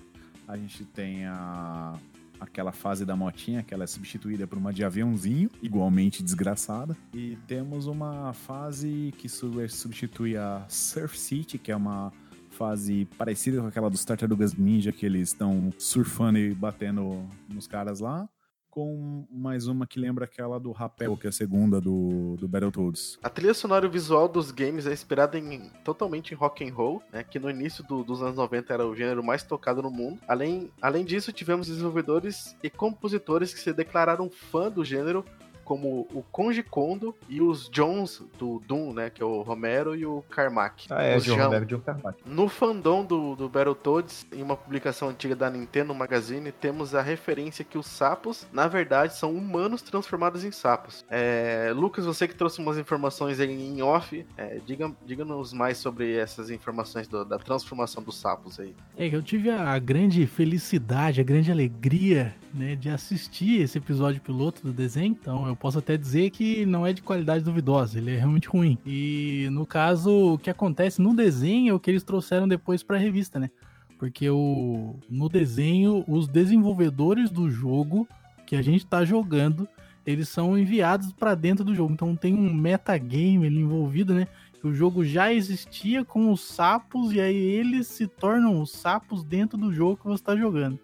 [0.48, 1.96] A gente tem a
[2.42, 6.98] aquela fase da motinha, que ela é substituída por uma de aviãozinho, igualmente desgraçada.
[7.14, 12.12] E temos uma fase que su- substitui a Surf City, que é uma
[12.50, 18.00] fase parecida com aquela dos Tartarugas Ninja, que eles estão surfando e batendo nos caras
[18.02, 18.28] lá.
[18.72, 23.20] Com mais uma que lembra aquela do Rapel, que é a segunda do, do Battletoads.
[23.22, 27.22] A trilha sonora visual dos games é inspirada em, totalmente em rock and roll, né,
[27.22, 30.22] que no início do- dos anos 90 era o gênero mais tocado no mundo.
[30.26, 35.26] Além, além disso, tivemos desenvolvedores e compositores que se declararam fã do gênero,
[35.72, 40.06] como o Konji Kondo e os Jones do Doom, né, que é o Romero e
[40.06, 40.88] o Carmack.
[40.90, 41.38] Ah, é, Os John.
[41.38, 42.18] Romero, John Carmack.
[42.26, 47.64] No fandom do, do Battletoads, em uma publicação antiga da Nintendo Magazine, temos a referência
[47.64, 51.06] que os sapos, na verdade, são humanos transformados em sapos.
[51.10, 56.18] É, Lucas, você que trouxe umas informações aí em off, é, diga- diga-nos mais sobre
[56.18, 58.76] essas informações do- da transformação dos sapos aí.
[58.98, 64.62] É eu tive a grande felicidade, a grande alegria, né, de assistir esse episódio piloto
[64.64, 65.18] do desenho.
[65.20, 68.78] Então eu posso até dizer que não é de qualidade duvidosa, ele é realmente ruim.
[68.86, 72.98] E no caso, o que acontece no desenho é o que eles trouxeram depois pra
[72.98, 73.50] revista, né?
[73.98, 78.08] Porque o, no desenho, os desenvolvedores do jogo
[78.46, 79.68] que a gente tá jogando,
[80.06, 81.94] eles são enviados pra dentro do jogo.
[81.94, 84.28] Então tem um metagame ali envolvido, né?
[84.64, 89.58] o jogo já existia com os sapos e aí eles se tornam os sapos dentro
[89.58, 90.80] do jogo que você tá jogando.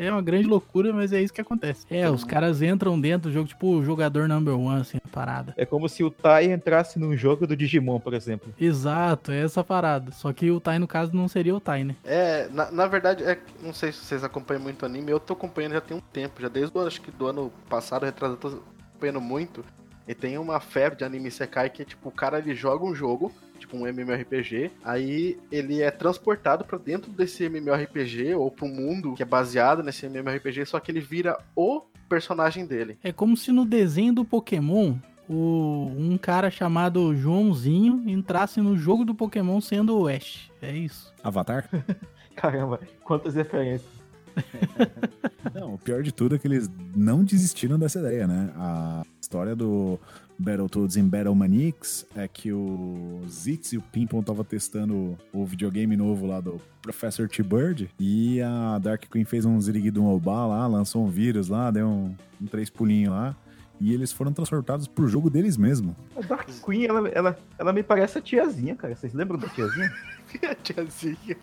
[0.00, 1.86] É uma grande loucura, mas é isso que acontece.
[1.90, 5.52] É, os caras entram dentro do jogo, tipo o jogador number one, assim, a parada.
[5.56, 8.52] É como se o Tai entrasse num jogo do Digimon, por exemplo.
[8.58, 10.10] Exato, é essa parada.
[10.12, 11.96] Só que o Tai, no caso, não seria o Tai, né?
[12.04, 15.72] É, na, na verdade, é, não sei se vocês acompanham muito anime, eu tô acompanhando
[15.72, 18.62] já tem um tempo, já desde o, acho que do ano passado, retrasado, eu tô
[18.92, 19.62] acompanhando muito.
[20.08, 22.94] E tem uma febre de anime Sekai que é tipo, o cara ele joga um
[22.94, 23.30] jogo,
[23.60, 29.22] tipo um MMORPG, aí ele é transportado pra dentro desse MMORPG ou pro mundo que
[29.22, 32.98] é baseado nesse MMORPG, só que ele vira o personagem dele.
[33.04, 34.96] É como se no desenho do Pokémon,
[35.28, 40.50] o, um cara chamado Joãozinho entrasse no jogo do Pokémon sendo o Ash.
[40.60, 41.14] É isso.
[41.22, 41.68] Avatar?
[42.34, 44.00] Caramba, quantas referências.
[45.54, 48.52] Não, o pior de tudo é que eles não desistiram dessa ideia, né?
[48.56, 49.98] A história do
[50.40, 55.96] Battletoads em Battle Manix é que o Zitz e o Pimpon estavam testando o videogame
[55.98, 61.04] novo lá do Professor T-Bird e a Dark Queen fez um ziriguido Obá lá, lançou
[61.04, 63.36] um vírus lá, deu um, um três pulinhos lá.
[63.78, 65.96] E eles foram transportados pro jogo deles mesmo.
[66.16, 68.94] A Dark Queen, ela, ela, ela me parece a tiazinha, cara.
[68.94, 69.90] Vocês lembram da tiazinha?
[70.62, 71.36] Tiazinha.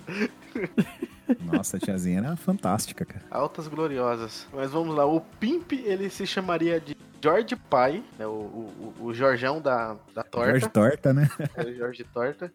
[1.43, 3.25] Nossa, a tiazinha era fantástica, cara.
[3.29, 4.47] Altas gloriosas.
[4.53, 8.25] Mas vamos lá, o Pimp, ele se chamaria de George Pai, né?
[8.27, 10.51] O, o, o Jorjão da, da torta.
[10.51, 11.30] Jorge Torta, né?
[11.56, 12.51] É o Jorge Torta.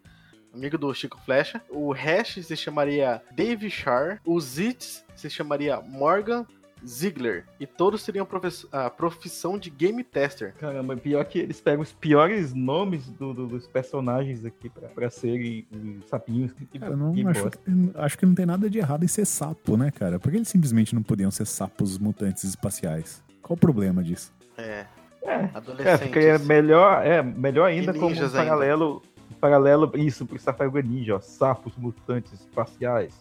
[0.55, 1.63] Amigo do Chico Flecha.
[1.71, 4.21] O Hash se chamaria Dave Shar.
[4.25, 6.45] O Zitz se chamaria Morgan
[6.87, 7.45] Ziegler.
[7.61, 10.53] E todos teriam profess- a profissão de game tester.
[10.57, 15.09] Caramba, pior que eles pegam os piores nomes do- do- dos personagens aqui pra, pra
[15.09, 16.53] serem os sapinhos.
[16.53, 17.59] Que, Cara, não, que acho, que,
[17.95, 20.19] acho que não tem nada de errado em ser sapo, né, cara?
[20.19, 23.23] Por que eles simplesmente não podiam ser sapos mutantes espaciais?
[23.41, 24.33] Qual o problema disso?
[24.57, 24.87] É.
[25.25, 26.01] É, É, Adolescentes.
[26.01, 28.51] fica melhor, é, melhor ainda como um ninjas ainda.
[28.51, 29.03] paralelo,
[29.41, 33.15] paralelo isso pro Tartaruga Ninja, ó, sapos mutantes espaciais.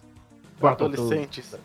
[0.62, 1.56] Adolescentes.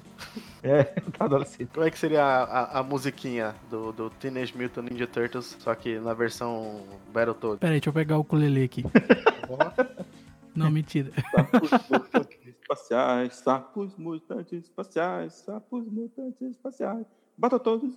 [0.62, 0.84] É,
[1.18, 1.68] tá adolescente.
[1.72, 5.74] Como é que seria a, a, a musiquinha do, do Teenage Mutant Ninja Turtles, só
[5.74, 7.60] que na versão Battletoads?
[7.60, 8.84] Pera aí, deixa eu pegar o ukulele aqui.
[10.54, 11.10] Não, mentira.
[11.34, 17.06] Sapos mutantes espaciais, sapos mutantes espaciais, sapos mutantes espaciais.
[17.36, 17.94] Bata todos.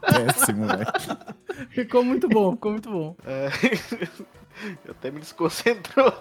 [0.00, 0.86] Péssimo, velho.
[1.70, 3.16] Ficou muito bom, ficou muito bom.
[3.24, 3.48] É.
[4.88, 6.12] Até me desconcentrou.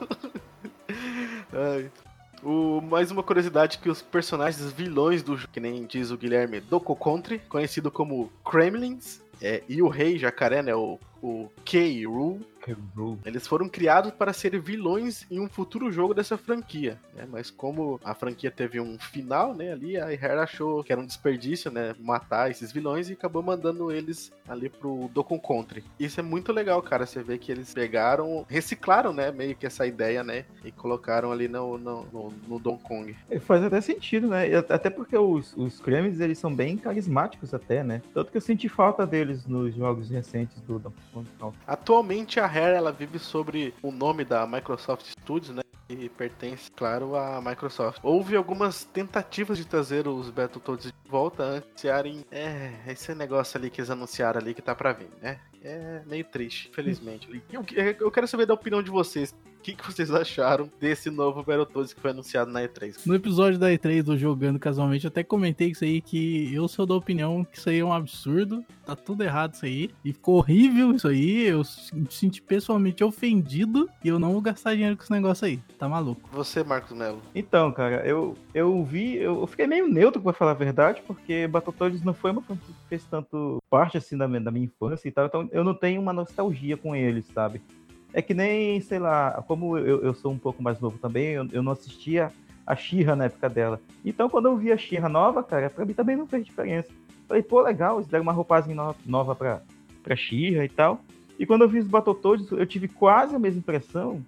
[1.53, 1.91] Ai.
[2.41, 6.79] O, mais uma curiosidade que os personagens vilões do que nem diz o Guilherme, do
[6.79, 12.45] Country, conhecido como Kremlins, é, e o rei jacaré, né, o, o K-Rule,
[13.25, 17.25] eles foram criados para serem vilões em um futuro jogo dessa franquia, né?
[17.27, 21.05] Mas como a franquia teve um final, né, ali a Rare achou que era um
[21.05, 25.83] desperdício, né, matar esses vilões e acabou mandando eles ali pro Dokkan Country.
[25.99, 29.87] Isso é muito legal, cara, você vê que eles pegaram, reciclaram, né, meio que essa
[29.87, 33.15] ideia, né, e colocaram ali no, no, no, no Donkey Kong.
[33.29, 34.53] É, Faz até sentido, né?
[34.55, 38.01] At- Até porque os, os cremes, eles são bem carismáticos até, né?
[38.13, 40.99] Tanto que eu senti falta deles nos jogos recentes do Donkey.
[41.65, 45.61] Atualmente a Rare ela vive sobre o nome da Microsoft Studios, né?
[45.89, 47.99] E pertence, claro, à Microsoft.
[48.03, 52.25] Houve algumas tentativas de trazer os Battletoads de volta antes de anunciarem.
[52.29, 55.39] É, esse negócio ali que eles anunciaram ali que tá pra vir, né?
[55.63, 57.27] É meio triste, infelizmente.
[57.49, 57.65] E Eu,
[57.99, 59.33] eu quero saber da opinião de vocês.
[59.59, 63.05] O que, que vocês acharam desse novo Battletoads que foi anunciado na E3?
[63.05, 66.85] No episódio da E3 do Jogando Casualmente, eu até comentei isso aí que eu sou
[66.85, 70.37] da opinião que isso aí é um absurdo, tá tudo errado isso aí, e ficou
[70.37, 71.61] horrível isso aí, eu
[71.93, 75.89] me senti pessoalmente ofendido e eu não vou gastar dinheiro com esse negócio aí, tá
[75.89, 76.29] maluco.
[76.31, 77.21] Você, Marcos Melo.
[77.35, 81.49] Então, cara, eu, eu vi, eu, eu fiquei meio neutro pra falar a verdade, porque
[81.49, 85.09] Battletoads não foi uma franquia que fez tanto parte assim da minha, da minha infância
[85.09, 87.61] e tal, então eu não tenho uma nostalgia com eles, sabe?
[88.13, 91.47] É que nem, sei lá, como eu, eu sou um pouco mais novo também, eu,
[91.51, 92.31] eu não assistia
[92.65, 93.79] a Xirra na época dela.
[94.03, 96.89] Então, quando eu vi a Xirra nova, cara, pra mim também não fez diferença.
[97.27, 99.61] Falei, pô, legal, eles deram uma roupagem no- nova pra,
[100.03, 101.01] pra Xirra e tal.
[101.37, 104.21] E quando eu vi os Battletoads, eu tive quase a mesma impressão,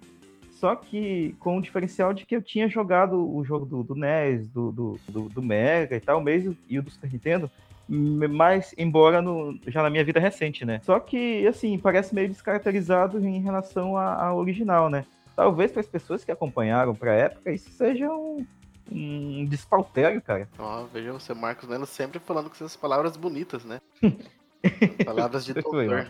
[0.50, 4.48] só que com o diferencial de que eu tinha jogado o jogo do, do NES,
[4.48, 7.50] do, do, do, do Mega e tal, mesmo, e o do Super Nintendo,
[7.94, 10.80] mas embora no, já na minha vida recente, né?
[10.84, 15.04] Só que, assim, parece meio descaracterizado em relação à- ao original, né?
[15.36, 18.46] Talvez para as pessoas que acompanharam pra época, isso seja um,
[18.90, 20.48] um despautério, cara.
[20.58, 23.78] Ó, veja você, Marcos Melo sempre falando com essas palavras bonitas, né?
[25.04, 26.08] palavras de doutor.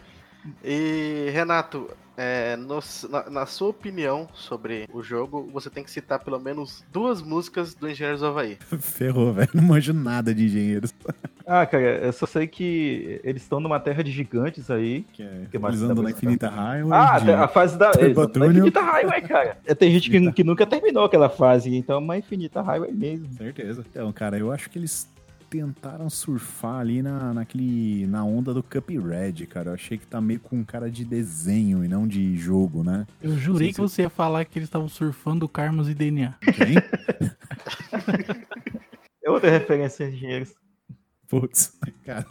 [0.65, 6.19] E, Renato, é, no- na, na sua opinião sobre o jogo, você tem que citar
[6.19, 8.59] pelo menos duas músicas do Engenheiros do Havaí.
[8.81, 9.49] Ferrou, velho.
[9.55, 10.93] Não manjo nada de engenheiros.
[11.47, 15.05] Ah, cara, eu só sei que eles estão numa terra de gigantes aí.
[15.13, 16.93] Que é, Que mais pra na Infinita Highway.
[16.93, 17.91] Ah, de- a fase da.
[17.91, 18.51] Túnel.
[18.53, 19.59] Infinita Highway, cara.
[19.67, 23.29] É, Tem gente que, que nunca terminou aquela fase, então é uma Infinita Highway mesmo.
[23.33, 23.85] Certeza.
[23.91, 25.09] Então, cara, eu acho que eles
[25.53, 29.69] tentaram surfar ali na, naquele, na onda do Cuphead, cara.
[29.69, 33.07] Eu achei que tá meio com cara de desenho e não de jogo, né?
[33.23, 36.35] Eu jurei que você ia falar que eles estavam surfando Karmas e DNA.
[36.41, 36.77] Quem?
[39.23, 40.55] É outra referência de engenheiros.
[41.29, 42.27] Putz, cara,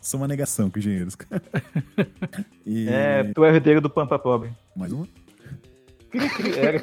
[0.00, 1.14] sou uma negação com engenheiros.
[1.14, 1.42] cara.
[2.66, 4.50] E É, tu é herdeiro do Pampa Pobre.
[4.74, 5.06] mais uma?
[6.56, 6.82] Era.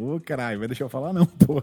[0.00, 1.62] Ô, caralho, vai deixar eu falar não, pô.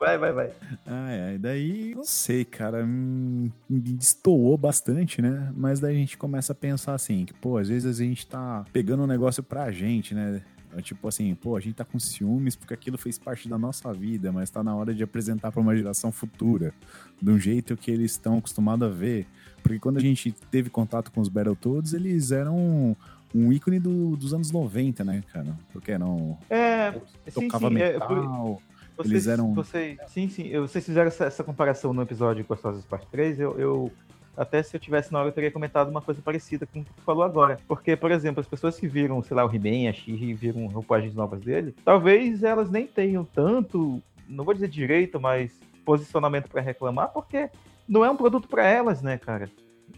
[0.00, 0.50] Vai, vai, vai.
[0.84, 5.52] Ai, ai, daí, não sei, cara, hum, me destoou bastante, né?
[5.56, 8.64] Mas daí a gente começa a pensar assim, que, pô, às vezes a gente tá
[8.72, 10.42] pegando um negócio pra gente, né?
[10.76, 13.92] É tipo assim, pô, a gente tá com ciúmes porque aquilo fez parte da nossa
[13.92, 16.74] vida, mas tá na hora de apresentar pra uma geração futura,
[17.22, 19.26] de um jeito que eles estão acostumados a ver.
[19.62, 22.96] Porque quando a gente teve contato com os Battletoads, eles eram
[23.34, 25.54] um ícone do- dos anos 90, né, cara?
[25.72, 26.38] Porque eram.
[26.48, 26.92] É,
[27.28, 27.76] sim, Tocava sim.
[27.78, 28.62] é, metal.
[28.96, 30.48] Vocês, Eles eram- Vocês, sim, sim.
[30.48, 33.38] eu- Vocês fizeram essa, essa comparação no episódio Gostosas Parte 3.
[33.38, 33.92] Eu, eu-
[34.36, 36.92] Até se eu tivesse na hora, eu teria comentado uma coisa parecida com o que
[36.94, 37.58] tu falou agora.
[37.66, 41.12] Porque, por exemplo, as pessoas que viram, sei lá, o He-Man, a She-Ra, viram roupagens
[41.12, 45.50] novas dele, talvez elas nem tenham tanto, não vou dizer direito, mas
[45.84, 47.50] posicionamento pra reclamar, porque
[47.88, 49.50] não é um produto pra elas, né, cara?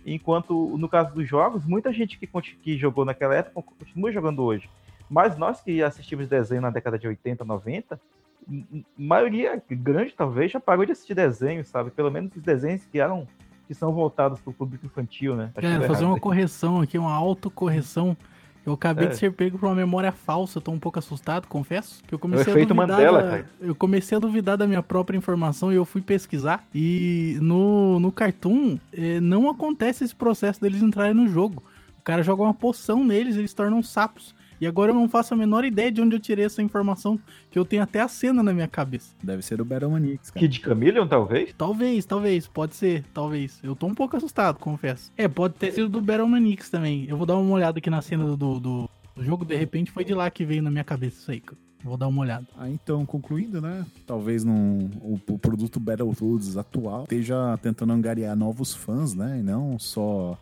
[0.05, 2.27] Enquanto, no caso dos jogos, muita gente que,
[2.63, 4.69] que jogou naquela época continua jogando hoje.
[5.09, 8.01] Mas nós que assistimos desenho na década de 80, 90,
[8.49, 11.91] m- m- maioria grande talvez já parou de assistir desenho, sabe?
[11.91, 13.27] Pelo menos os desenhos que eram
[13.67, 15.53] que são voltados para o público infantil, né?
[15.55, 18.17] Acho Cara, eu fazer errado uma correção aqui, uma autocorreção.
[18.65, 19.09] Eu acabei É.
[19.11, 22.03] de ser pego por uma memória falsa, eu tô um pouco assustado, confesso.
[22.07, 23.31] Que eu comecei É o efeito a duvidar Mandela, da...
[23.31, 23.51] cara.
[23.61, 26.65] Eu comecei a duvidar da minha própria informação e eu fui pesquisar.
[26.75, 31.63] E no, no Cartoon eh, não acontece esse processo deles entrarem no jogo.
[31.99, 34.35] O cara joga uma poção neles, eles tornam sapos.
[34.61, 37.19] E agora eu não faço a menor ideia de onde eu tirei essa informação,
[37.51, 39.15] que eu tenho até a cena na minha cabeça.
[39.23, 40.47] Deve ser do Battle Manix, cara.
[40.47, 41.55] Kid Chameleon, talvez?
[41.57, 43.59] Talvez, talvez, pode ser, talvez.
[43.63, 45.11] Eu tô um pouco assustado, confesso.
[45.17, 47.07] É, pode ter sido do Battle Manix também.
[47.09, 50.05] Eu vou dar uma olhada aqui na cena do, do, do jogo, de repente foi
[50.05, 51.41] de lá que veio na minha cabeça isso aí.
[51.41, 51.59] cara.
[51.83, 52.47] Vou dar uma olhada.
[52.59, 53.87] Ah, então, concluindo, né?
[54.07, 59.39] Talvez num, o, o produto Battletoads atual esteja tentando angariar novos fãs, né?
[59.39, 60.39] E não só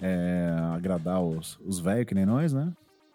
[0.00, 2.72] é, agradar os, os velhos que nem nós, né?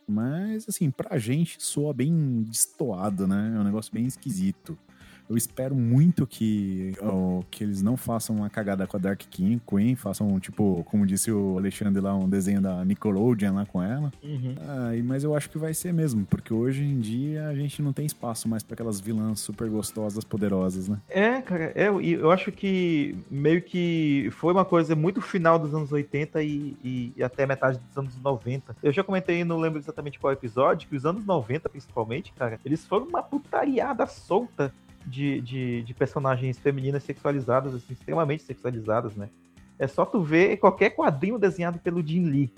[0.07, 3.53] Mas, assim, pra gente soa bem destoado, né?
[3.55, 4.77] É um negócio bem esquisito.
[5.29, 9.61] Eu espero muito que, ó, que eles não façam uma cagada com a Dark King,
[9.67, 14.11] Queen, façam, tipo, como disse o Alexandre lá, um desenho da Nickelodeon lá com ela.
[14.59, 17.81] Ah, e- mas eu acho que vai ser mesmo, porque hoje em dia a gente
[17.81, 20.99] não tem espaço mais pra aquelas vilãs super gostosas, poderosas, né?
[21.09, 25.91] É, cara, é, eu acho que meio que foi uma coisa muito final dos anos
[25.91, 28.75] 80 e, e- e até metade dos anos 90.
[28.83, 32.85] Eu já comentei, não lembro exatamente qual episódio, que os anos 90, principalmente, cara, eles
[32.85, 34.73] foram uma putariada solta
[35.05, 39.29] de, de, de personagens femininas sexualizadas, assim, extremamente sexualizadas, né?
[39.79, 42.53] É só tu ver qualquer quadrinho desenhado pelo Jim Lee.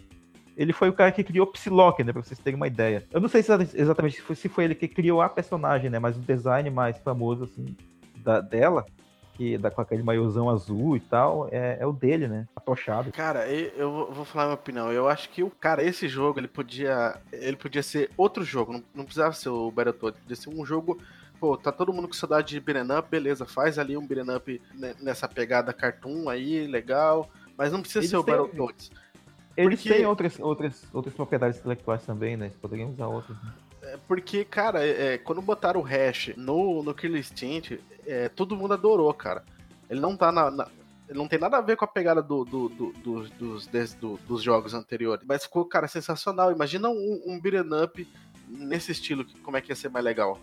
[0.58, 2.14] Ele foi o cara que criou Psylocke, né?
[2.14, 3.04] Pra vocês terem uma ideia.
[3.12, 6.00] Eu não sei se exatamente se foi, se foi ele que criou a personagem, né?
[6.00, 7.76] Mas o design mais famoso, assim,
[8.18, 8.86] da, dela,
[9.34, 12.48] que dá com aquele maiôzão azul e tal, é, é o dele, né?
[12.56, 13.12] Atochado.
[13.12, 14.92] Cara, eu vou- vou falar a minha opinião.
[14.94, 17.18] Eu acho que o cara, esse jogo, ele podia.
[17.34, 18.72] Ele podia ser outro jogo.
[18.72, 20.22] Não, não precisava ser o Battletoads.
[20.22, 20.98] Podia ser um jogo.
[21.40, 24.62] Pô, tá todo mundo com saudade de beat'em up, beleza, faz ali um beat'em up
[24.74, 27.30] ne- nessa pegada cartoon aí, legal.
[27.58, 28.92] Mas não precisa Eles ser o Battletoads.
[29.56, 32.52] Eles Porque- têm outras, outras, outras propriedades intelectuais também, né?
[32.62, 33.38] Poderiam usar outras.
[33.42, 33.54] né?
[33.84, 38.56] É Porque, cara, é, é, quando botaram o hash no, no Killer Instinct, é, todo
[38.56, 39.44] mundo adorou, cara.
[39.90, 40.50] Ele não tá na.
[40.52, 40.68] na-
[41.08, 43.94] ele não tem nada a ver com a pegada do, do- do- do- dos, des-
[43.94, 45.24] do- dos jogos anteriores.
[45.28, 46.52] Mas ficou, cara, sensacional.
[46.52, 48.08] Imagina um, um beat'em up
[48.50, 50.40] nesse estilo, como é que ia ser mais legal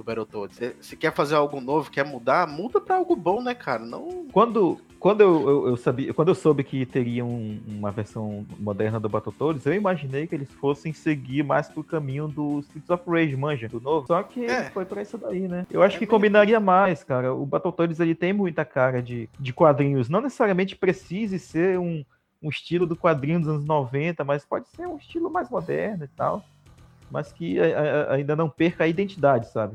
[0.00, 0.56] do Battletoads.
[0.56, 3.84] Se- Se quer fazer algo novo, quer mudar, muda pra algo bom, né, cara?
[3.84, 4.26] Não.
[4.32, 8.98] Quando, quando eu, eu, eu sabia, quando eu soube que teria um- uma versão moderna
[8.98, 13.36] do Battletoads, eu imaginei que eles fossem seguir mais pro caminho do Streets of Rage,
[13.36, 14.06] manja, do novo.
[14.06, 14.70] Só que É.
[14.70, 15.66] foi pra isso daí, né?
[15.70, 16.16] Eu acho É que mesmo.
[16.16, 17.32] combinaria mais, cara.
[17.34, 20.08] O Battletoads ele tem muita cara de, de quadrinhos.
[20.08, 22.04] Não necessariamente precise ser um,
[22.42, 26.08] um estilo do quadrinho dos anos 90, mas pode ser um estilo mais moderno e
[26.08, 26.42] tal.
[27.10, 27.64] Mas que a-
[28.10, 29.74] a- ainda não perca a identidade, sabe?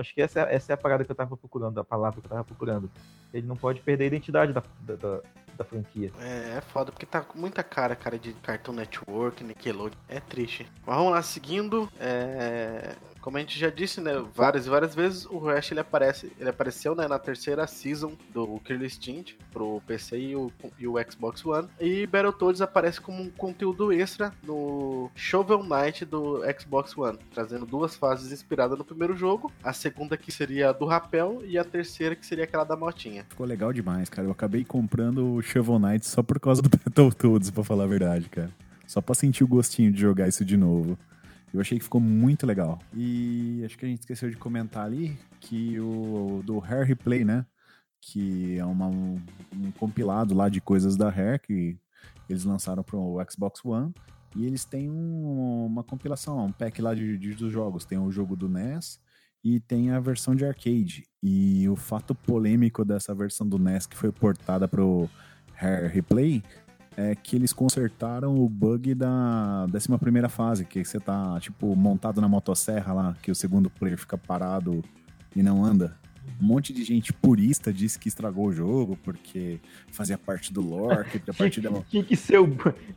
[0.00, 2.26] Acho que essa, é- essa é a parada que eu tava procurando, a palavra que
[2.26, 2.90] eu tava procurando.
[3.32, 5.20] Ele não pode perder a identidade da, da, da,
[5.58, 6.10] da franquia.
[6.20, 9.96] É, é foda, porque tá com muita cara, cara, de Cartoon Network, Nickelodeon.
[10.08, 10.66] É triste.
[10.86, 11.88] Mas vamos lá, seguindo.
[12.00, 16.32] é, Como a gente já disse, né, várias e várias vezes, o Rush ele aparece,
[16.38, 20.94] ele apareceu, né, na terceira season do Killer Instinct pro PC e o, e o
[21.10, 21.68] Xbox One.
[21.78, 27.94] E Battletoads aparece como um conteúdo extra no Shovel Knight do Xbox One, trazendo duas
[27.94, 29.52] fases inspiradas no primeiro jogo.
[29.62, 33.26] A segunda que seria a do rapel e a terceira que seria aquela da motinha.
[33.28, 34.26] Ficou legal demais, cara.
[34.26, 38.28] Eu acabei comprando o Shovel Knight só por causa do Battletoads, pra falar a verdade,
[38.28, 38.50] cara.
[38.86, 40.98] Só pra sentir o gostinho de jogar isso de novo.
[41.52, 42.78] Eu achei que ficou muito legal.
[42.94, 47.44] E acho que a gente esqueceu de comentar ali que o do Hair Replay, né?
[48.00, 49.18] Que é uma- um,
[49.78, 51.76] compilado lá de coisas da Hair que
[52.28, 53.92] eles lançaram pro Xbox One.
[54.36, 57.84] E eles têm um- uma compilação, um pack lá de, de- dos jogos.
[57.84, 59.00] Tem o jogo do NES
[59.42, 61.04] e tem a versão de arcade.
[61.20, 65.10] E o fato polêmico dessa versão do NES que foi portada pro
[65.60, 66.44] Hair Replay
[67.00, 72.28] é que eles consertaram o bug da 11 fase, que você tá, tipo, montado na
[72.28, 74.84] motosserra lá, que o segundo player fica parado
[75.34, 75.96] e não anda.
[76.40, 79.58] Um monte de gente purista disse que estragou o jogo porque
[79.90, 81.70] fazia parte do lore, que a partir da.
[81.88, 82.48] Tinha que, ser o,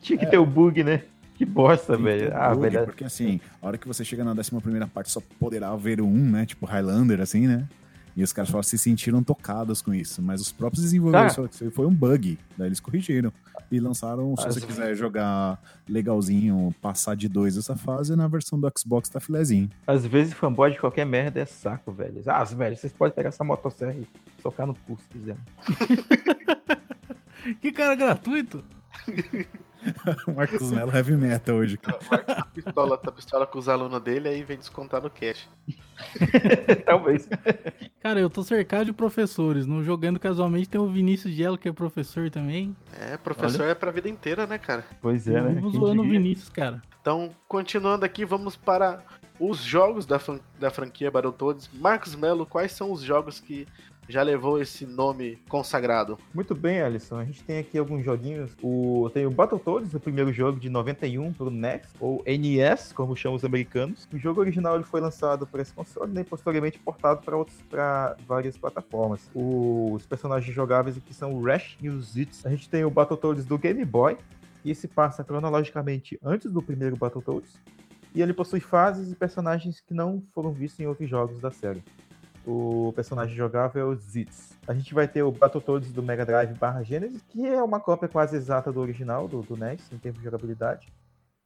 [0.02, 1.04] tinha que ter o bug, né?
[1.36, 2.32] Que bosta, velho.
[2.36, 2.86] Ah, bug, velho.
[2.86, 4.52] Porque assim, a hora que você chega na 11
[4.94, 6.46] parte só poderá haver um, né?
[6.46, 7.68] Tipo Highlander, assim, né?
[8.16, 10.22] E os caras falaram que se sentiram tocados com isso.
[10.22, 11.36] Mas os próprios desenvolvedores Tá.
[11.36, 12.38] falaram que foi um bug.
[12.58, 13.32] Daí eles corrigiram.
[13.72, 15.60] E lançaram, se Às você quiser jogar
[15.90, 19.68] legalzinho, passar de dois essa fase, na versão do Xbox tá filezinho.
[19.88, 22.22] Às vezes fanboy de qualquer merda é saco, velho.
[22.28, 24.08] Ah, velho, vocês podem pegar essa motosserra e
[24.44, 25.38] socar no cu se quiser.
[27.62, 28.64] Que cara gratuito.
[30.36, 31.78] Marcos Mello Heavy Metal hoje.
[31.78, 31.98] cara.
[32.24, 35.48] Tá pistola, tá pistola com os alunos dele, aí vem descontar no cash.
[36.86, 37.28] Talvez.
[38.02, 39.66] Cara, eu tô cercado de professores.
[39.66, 42.76] No Jogando Casualmente tem o Vinícius Gelo, que é professor também.
[43.00, 44.84] É, professor é pra vida inteira, né, cara?
[45.02, 45.54] Pois é, né?
[45.56, 46.08] Vamos Quem zoando o?
[46.08, 46.82] Vinícius, cara.
[47.02, 49.02] Então, continuando aqui, vamos para
[49.40, 51.70] os jogos da, fran- da franquia Battletoads.
[51.74, 53.68] Marcos Melo, quais são os jogos que
[54.08, 56.18] já levou esse nome consagrado?
[56.34, 57.18] Muito bem, Alisson.
[57.18, 58.52] A gente tem aqui alguns joguinhos.
[58.62, 63.36] O, tem o Battletoads, o primeiro jogo de 91 pro NES, ou NES, como chamam
[63.36, 64.08] os americanos.
[64.14, 67.22] O jogo original ele foi lançado para esse console né, e posteriormente portado
[67.70, 69.30] para várias plataformas.
[69.34, 72.46] Os personagens jogáveis aqui são o Rash e o Zitz.
[72.46, 74.18] A gente tem o Battletoads do Game Boy,
[74.66, 77.60] e esse passa cronologicamente antes do primeiro Battletoads.
[78.16, 81.84] E ele possui fases e personagens que não foram vistos em outros jogos da série
[82.46, 84.58] o personagem jogável é o Zitz.
[84.68, 88.08] A gente vai ter o Battletoads do Mega Drive barra Genesis, que é uma cópia
[88.10, 90.92] quase exata do original, do, do NES, em termos de jogabilidade,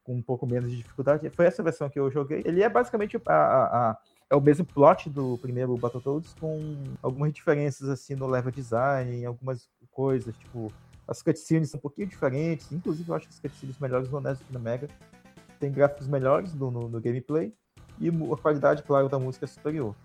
[0.03, 1.29] com um pouco menos de dificuldade.
[1.31, 2.41] Foi essa versão que eu joguei.
[2.45, 3.97] Ele é basicamente a, a- a-
[4.29, 9.69] é o mesmo plot do primeiro Battletoads, com algumas diferenças assim no level design, algumas
[9.91, 10.71] coisas, tipo,
[11.07, 14.45] as cutscenes são um pouquinho diferentes, inclusive eu acho as cutscenes melhores no NES do
[14.45, 14.87] que no Mega.
[15.59, 17.53] Tem gráficos melhores no, no- no gameplay,
[17.99, 19.95] e a qualidade, claro, da música é superior.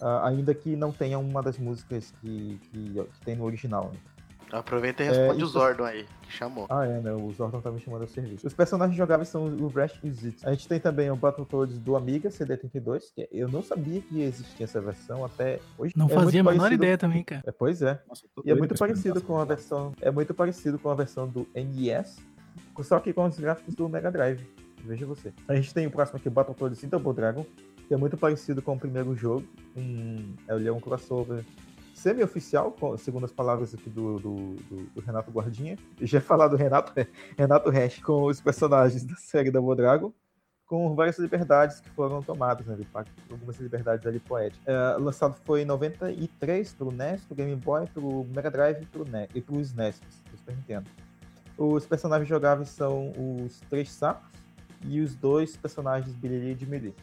[0.00, 3.90] Ah, ainda que não tenha uma das músicas que, que, que tem no original.
[3.92, 3.98] Né?
[4.50, 6.66] Aproveita e responde É, o Zordon aí, que chamou.
[6.70, 7.12] Ah, é, né?
[7.12, 8.46] O Zordon tá me chamando ao serviço.
[8.46, 10.42] Os personagens jogáveis são o Rash e o Zitz.
[10.46, 14.64] A gente tem também o Battletoads do Amiga CD32, que eu não sabia que existia
[14.64, 15.92] essa versão até hoje.
[15.94, 17.42] Não É fazia a muito menor parecido- ideia também, cara.
[17.46, 18.00] É, pois é.
[18.08, 19.92] Nossa, E é muito parecido com a versão.
[20.00, 22.16] É muito parecido com a versão do NES,
[22.82, 24.40] só que com os gráficos do Mega Drive.
[24.82, 25.30] Veja você.
[25.46, 27.44] A gente tem o próximo aqui, o Battletoads Double Dragon,
[27.88, 29.44] que é muito parecido com o primeiro jogo.
[29.74, 31.42] Um, ele é um crossover
[31.94, 34.34] semi-oficial, segundo as palavras aqui do, do,
[34.94, 35.76] do- Renato Guardinha.
[36.00, 36.92] Já falar do Renato,
[37.36, 40.12] Renato Hash com os personagens da série Double Dragon.
[40.66, 42.76] Com várias liberdades que foram tomadas, né?
[43.30, 44.62] Algumas liberdades ali poéticas.
[44.66, 49.02] É, lançado foi em 93 pro NES, pro Game Boy, pro Mega Drive e pro,
[49.08, 50.90] NES, e pro SNES, pro Super Nintendo.
[51.56, 54.28] Os personagens jogáveis são os três sapos
[54.84, 56.94] e os dois personagens Billy de Melee.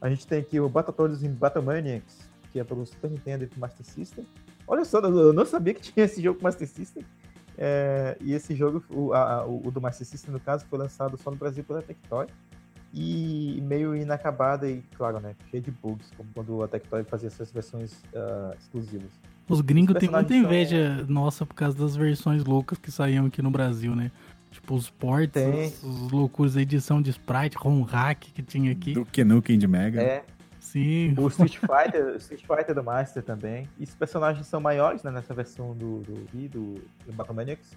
[0.00, 3.60] A gente tem aqui o Battletoads em Battlemaniacs, que é pro Super Nintendo e pro
[3.60, 4.26] Master System.
[4.66, 7.04] Olha só, eu não sabia que tinha esse jogo Master System.
[7.56, 11.30] É, e esse jogo, o, a- o do Master System, no caso, foi lançado só
[11.30, 12.26] no Brasil pela Tectoy.
[12.94, 17.52] E meio inacabada e, claro, né, cheio de bugs, como quando a Tectoy fazia essas
[17.52, 19.10] versões ah, exclusivas.
[19.46, 23.42] Os gringos Os têm muita inveja nossa por causa das versões loucas que saíam aqui
[23.42, 24.10] no Brasil, né?
[24.58, 25.68] Tipo, os ports, Tem.
[25.68, 28.92] os, os loucuras da edição de Sprite, ROM hack que tinha aqui.
[28.92, 30.02] Do Kenuken de Mega.
[30.02, 30.24] É,
[30.58, 31.14] Sim.
[31.16, 33.68] O Street Fighter, o Street Fighter do Master também.
[33.78, 36.74] E os personagens são maiores né, nessa versão do, do, do,
[37.06, 37.74] do Battlemaniacs.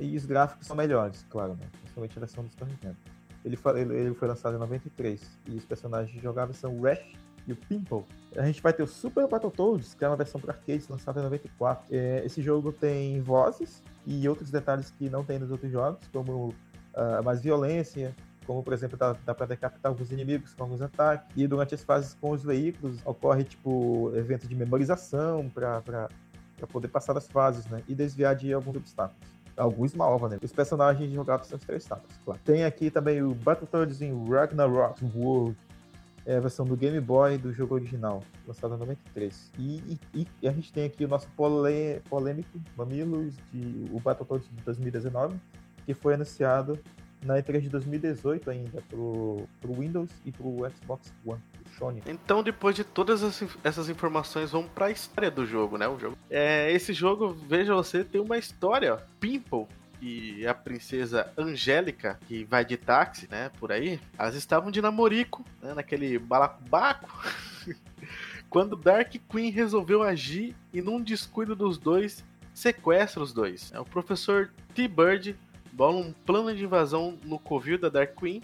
[0.00, 1.66] E os gráficos são melhores, claro, né?
[1.80, 2.96] Principalmente a versão do Super Nintendo.
[3.44, 5.38] Ele foi, ele, ele foi lançado em 93.
[5.48, 7.12] E os personagens jogáveis são o Rash
[7.46, 8.04] e o Pimple.
[8.36, 11.24] A gente vai ter o Super Battletoads, que é uma versão para arcades lançada em
[11.24, 11.84] 94.
[11.94, 16.54] É, esse jogo tem vozes e outros detalhes que não tem nos outros jogos, como
[16.94, 18.14] ah, mais violência,
[18.46, 21.26] como por exemplo dá, dá para decapitar alguns inimigos com alguns ataques.
[21.36, 26.08] E durante as fases com os veículos ocorre tipo evento de memorização para
[26.70, 29.32] poder passar das fases né e desviar de alguns obstáculos.
[29.56, 30.38] Alguns malva né?
[30.42, 32.40] Os personagens jogados são os três status claro.
[32.44, 35.56] tem aqui também o Battletoads em Ragnarok World
[36.24, 39.52] é a versão do Game Boy do jogo original, lançado em 93.
[39.58, 44.48] E, e, e a gente tem aqui o nosso polê, polêmico Mamilos de o Battletoads
[44.48, 45.36] de 2019,
[45.84, 46.78] que foi anunciado
[47.24, 52.02] na E3 de 2018 ainda, pro, pro Windows e pro Xbox One, o Sony.
[52.06, 53.22] Então, depois de todas
[53.62, 55.86] essas informações, vamos pra história do jogo, né?
[55.86, 56.16] O jogo.
[56.28, 58.98] É, esse jogo, veja você, tem uma história.
[59.20, 59.66] Pimple
[60.02, 65.44] e a princesa Angélica, que vai de táxi, né, por aí, elas estavam de namorico,
[65.62, 67.08] né, naquele balacobaco.
[68.50, 73.72] Quando Dark Queen resolveu agir e num descuido dos dois, sequestra os dois.
[73.72, 75.36] É, o professor T-Bird
[75.72, 78.42] bola um plano de invasão no covil da Dark Queen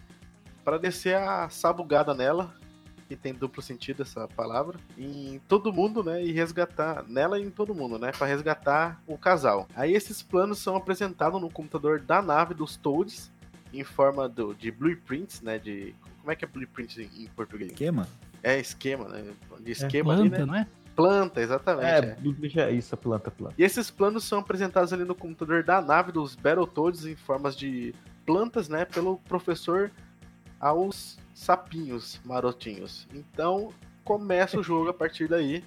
[0.64, 2.54] para descer a sabugada nela,
[3.08, 7.50] que tem duplo sentido essa palavra, em todo mundo, né, e resgatar nela e em
[7.50, 9.66] todo mundo, né, para resgatar o casal.
[9.74, 13.30] Aí esses planos são apresentados no computador da nave dos Toads
[13.72, 17.72] em forma do, de blueprints, né, de como é que é blueprint em, em português?
[17.72, 18.06] Esquema?
[18.42, 19.24] É esquema, né?
[19.60, 20.46] De É esquema ali, planta, né?
[20.46, 20.66] não é?
[20.94, 21.86] Planta, exatamente.
[21.86, 22.68] É, é.
[22.68, 23.54] É isso, a planta, planta.
[23.56, 27.94] E esses planos são apresentados ali no computador da nave dos Battletoads em formas de
[28.26, 28.84] plantas, né?
[28.84, 29.90] Pelo professor
[30.60, 33.06] aos sapinhos marotinhos.
[33.14, 33.72] Então
[34.04, 35.64] começa o jogo a partir daí.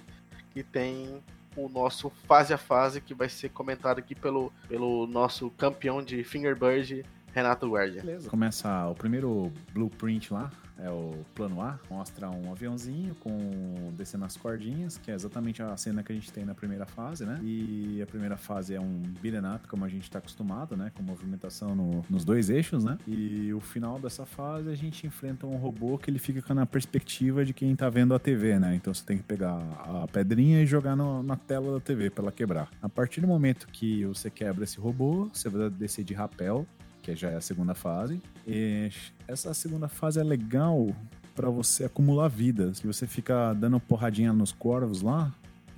[0.52, 1.22] Que tem
[1.56, 6.22] o nosso fase a fase que vai ser comentado aqui pelo, pelo nosso campeão de
[6.22, 8.02] Fingerbird, Renato Guardia.
[8.02, 8.28] Beleza.
[8.28, 14.36] Começa o primeiro blueprint lá, é o plano A, mostra um aviãozinho com descendo as
[14.36, 17.38] cordinhas, que é exatamente a cena que a gente tem na primeira fase, né?
[17.42, 20.90] E a primeira fase é um beat'em up, como a gente tá acostumado, né?
[20.94, 22.98] Com movimentação no- nos dois eixos, né?
[23.06, 27.44] E o final dessa fase a gente enfrenta um robô que ele fica na perspectiva
[27.44, 28.74] de quem tá vendo a TV, né?
[28.74, 29.56] Então você tem que pegar
[30.02, 32.68] a pedrinha e jogar no- na tela da TV pra ela quebrar.
[32.82, 36.66] A partir do momento que você quebra esse robô, você vai descer de rapel,
[37.02, 38.20] que já é a segunda fase.
[38.46, 38.90] E
[39.26, 40.94] essa segunda fase é legal
[41.34, 42.80] pra você acumular vidas.
[42.80, 45.34] Que você fica dando porradinha nos corvos lá.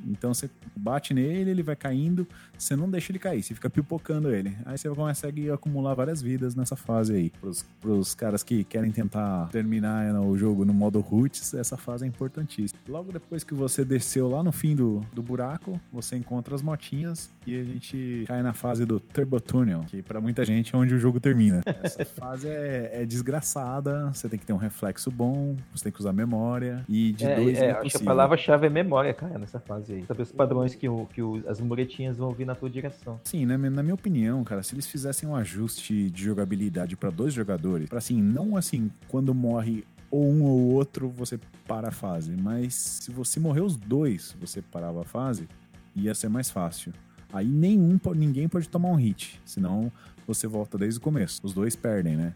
[0.06, 2.26] Então você bate nele, ele vai caindo,
[2.56, 4.56] você não deixa ele cair, você fica pipocando ele.
[4.64, 7.30] Aí você consegue acumular várias vidas nessa fase aí.
[7.30, 12.04] Pros, pros caras que querem tentar terminar né, o jogo no modo roots, essa fase
[12.04, 12.78] é importantíssima.
[12.88, 17.30] Logo depois que você desceu lá no fim do, do buraco, você encontra as motinhas
[17.46, 20.94] e a gente cai na fase do Turbo Tunnel, que pra muita gente é onde
[20.94, 21.62] o jogo termina.
[21.82, 26.00] Essa fase é, é desgraçada, você tem que ter um reflexo bom, você tem que
[26.00, 29.38] usar memória e de é, dois é, é, acho que a palavra-chave é memória, cara,
[29.38, 30.04] nessa fase aí.
[30.06, 33.20] Saber os padrões que, o, que o- as muretinhas vão vir na tua direção.
[33.24, 37.10] Sim, na, minha- na minha opinião, cara, se eles fizessem um ajuste de jogabilidade pra
[37.10, 41.92] dois jogadores, pra assim, não assim, quando morre ou um ou outro, você para a
[41.92, 45.48] fase, mas se você morrer os dois, você parava a fase,
[45.96, 46.92] ia ser mais fácil.
[47.32, 49.90] Aí nenhum, ninguém pode tomar um hit, senão
[50.26, 51.40] você volta desde o começo.
[51.42, 52.34] Os dois perdem, né?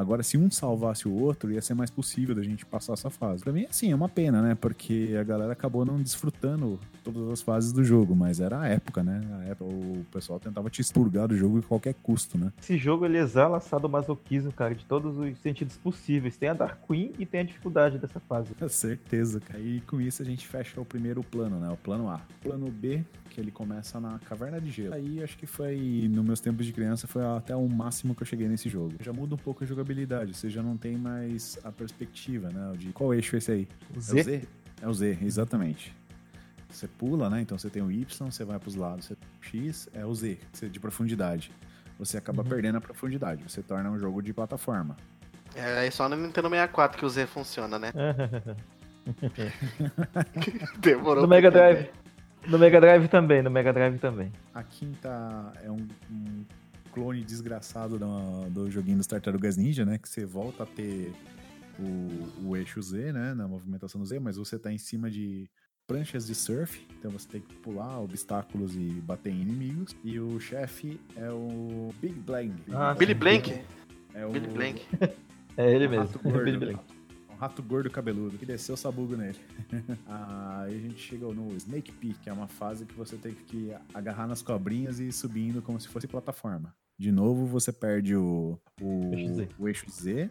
[0.00, 3.42] Agora, se um salvasse o outro, ia ser mais possível da gente passar essa fase.
[3.42, 4.54] Pra mim, assim, é uma pena, né?
[4.54, 9.02] Porque a galera acabou não desfrutando todas as fases do jogo, mas era a época,
[9.02, 9.20] né?
[9.40, 12.52] A época, o pessoal tentava te expurgar do jogo a qualquer custo, né?
[12.60, 16.36] Esse jogo ele exala sadomasoquismo, cara, de todos os sentidos possíveis.
[16.36, 18.54] Tem a Dark Queen e tem a dificuldade dessa fase.
[18.54, 19.60] Com certeza, cara.
[19.60, 21.68] E com isso a gente fecha o primeiro plano, né?
[21.70, 22.20] O plano A.
[22.42, 24.94] Plano B, que ele começa na Caverna de Gelo.
[24.94, 28.26] Aí acho que foi, nos meus tempos de criança, foi até o máximo que eu
[28.26, 28.94] cheguei nesse jogo.
[29.00, 32.72] Já muda um pouco a jogabilidade, você já não tem mais a perspectiva, né?
[32.76, 33.68] De qual eixo é esse aí?
[33.94, 34.48] O É o Z, Z?
[34.82, 35.96] É o Z, exatamente.
[36.68, 37.40] Você pula, né?
[37.40, 39.06] Então você tem o Y, você vai pros lados.
[39.06, 40.38] Você tem o X, é o Z,
[40.70, 41.50] de profundidade.
[41.98, 43.42] Você acaba perdendo a profundidade.
[43.46, 44.96] Você torna um jogo de plataforma.
[45.54, 47.92] É só no Nintendo 64 que o Z funciona, né?
[50.78, 51.22] Demorou.
[51.22, 51.50] no Mega.
[51.50, 51.88] Drive.
[52.46, 54.32] No Mega Drive também, no Mega Drive também.
[54.54, 56.44] A quinta é um, um
[56.92, 59.98] clone desgraçado do, do joguinho dos Tartarugas Ninja, né?
[59.98, 61.12] Que você volta a ter
[61.78, 63.34] o, o eixo Z, né?
[63.34, 65.48] Na movimentação do Z, mas você tá em cima de
[65.86, 69.96] pranchas de surf, então você tem que pular obstáculos e bater em inimigos.
[70.04, 72.54] E o chefe é o Big Blank.
[72.72, 73.14] Ah, Billy.
[73.14, 73.60] Blank?
[74.14, 74.82] É o Billy Blank.
[75.56, 76.06] É ele mesmo.
[76.06, 76.56] rato Billy.
[76.56, 76.80] Blank.
[77.40, 79.38] Rato gordo cabeludo que desceu o sabugo nele.
[80.06, 83.74] Aí a gente chegou no Snake Peak, que é uma fase que você tem que
[83.94, 86.74] agarrar nas cobrinhas e ir subindo como se fosse plataforma.
[86.98, 89.48] De novo, você perde o, o, Eixo Z.
[89.58, 90.30] o eixo Z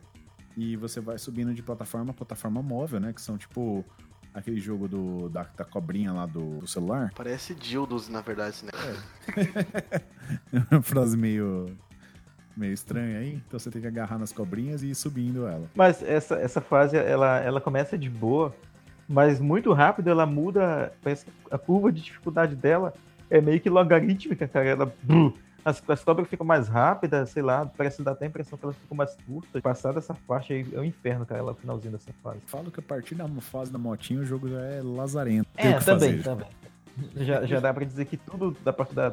[0.56, 3.12] e você vai subindo de plataforma a plataforma móvel, né?
[3.12, 3.84] Que são tipo
[4.32, 7.12] aquele jogo do, da, da cobrinha lá do, do celular.
[7.16, 9.04] Parece dildos, na verdade, esse negócio.
[10.72, 11.76] uma frase meio,
[12.60, 13.42] meio estranha aí.
[13.48, 15.64] Então você tem que agarrar nas cobrinhas e ir subindo ela.
[15.76, 18.54] Mas essa, essa fase, ela, ela começa de boa,
[19.08, 20.92] mas muito rápido ela muda.
[21.02, 22.94] Parece que a curva de dificuldade dela
[23.30, 24.66] é meio que logarítmica, cara.
[24.68, 24.94] Ela.
[25.04, 25.34] brum,
[25.64, 28.78] As, as cobras ficam mais rápidas, sei lá, parece dar até a impressão que elas
[28.78, 29.62] ficam mais curtas.
[29.62, 32.40] Passar dessa parte aí é um inferno, cara, ela finalzinho dessa fase.
[32.48, 35.50] Falo que a partir da fase da motinha o jogo já é lazarento.
[35.58, 36.24] É, também, fazer.
[36.24, 36.48] também.
[37.18, 39.10] Já, já dá pra dizer que tudo da parte da-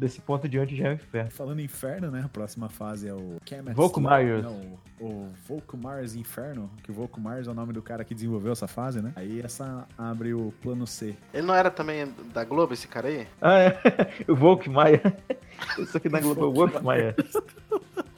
[0.00, 1.30] desse ponto diante já é um inferno.
[1.30, 2.22] Falando em inferno, né?
[2.24, 4.42] A próxima fase é o Kemet Volkmars.
[4.42, 8.66] Não, o Volkmars Inferno, que o Volkmars é o nome do cara que desenvolveu essa
[8.66, 9.12] fase, né?
[9.16, 11.14] Aí essa abre o plano C.
[11.32, 13.26] Ele não era também da Globo, esse cara aí?
[13.40, 13.80] Ah, é.
[14.28, 15.00] O Volkmaier.
[15.78, 17.14] Isso aqui na Globo é o Volkmaier.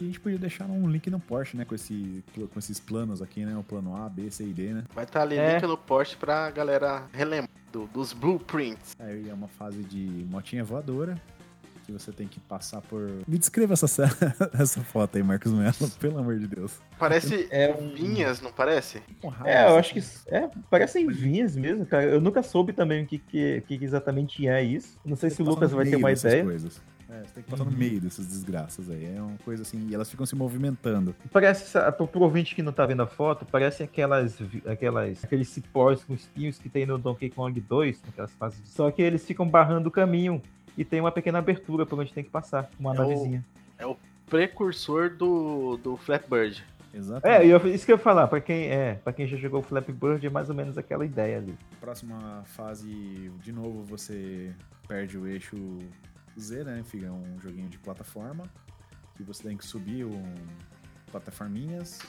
[0.01, 1.65] E a gente podia deixar um link no Porsche, né?
[1.65, 3.57] Com, esse, com esses planos aqui, né?
[3.57, 4.83] O plano A, B, C e D, né?
[4.93, 5.55] Vai estar ali É.
[5.55, 8.97] link no post pra galera relembrar do- dos blueprints.
[8.99, 11.17] Aí é uma fase de motinha voadora.
[11.83, 13.01] Que você tem que passar por.
[13.27, 13.87] Me descreva essa,
[14.59, 16.81] essa foto aí, Marcos Mello, pelo amor de Deus.
[16.99, 19.03] Parece É vinhas, não parece?
[19.45, 22.05] É, eu acho que é, parecem vinhas mesmo, cara.
[22.05, 24.99] Eu nunca soube também o que, que, que exatamente é isso.
[25.05, 26.45] Não sei se o Lucas vai ter uma ideia.
[26.45, 26.81] Coisas.
[27.11, 27.71] É, você tem que passar Uhum.
[27.71, 29.15] no meio dessas desgraças aí.
[29.15, 31.15] É uma coisa assim, e elas ficam se movimentando.
[31.31, 36.03] Parece, pro, pro ouvinte que não tá vendo a foto, parece aquelas, aquelas, aqueles cipós
[36.03, 38.61] com espinhos que tem no Donkey Kong 2, naquelas fases.
[38.65, 40.41] Só que eles ficam barrando o caminho
[40.77, 43.45] e tem uma pequena abertura por onde tem que passar, uma É o- navezinha.
[44.27, 46.65] Precursor do, do Flatbird.
[46.95, 47.43] Exatamente.
[47.43, 49.63] É, eu- isso que eu ia falar, pra quem, é, pra quem já jogou o
[49.63, 51.55] Flappy Bird, é mais ou menos aquela ideia ali.
[51.81, 54.55] Próxima fase, de novo, você
[54.89, 55.57] perde o eixo
[56.39, 56.83] Z, né?
[56.85, 58.45] Fica um joguinho de plataforma.
[59.17, 60.23] Que você tem que subir um
[61.11, 62.01] plataforminhas.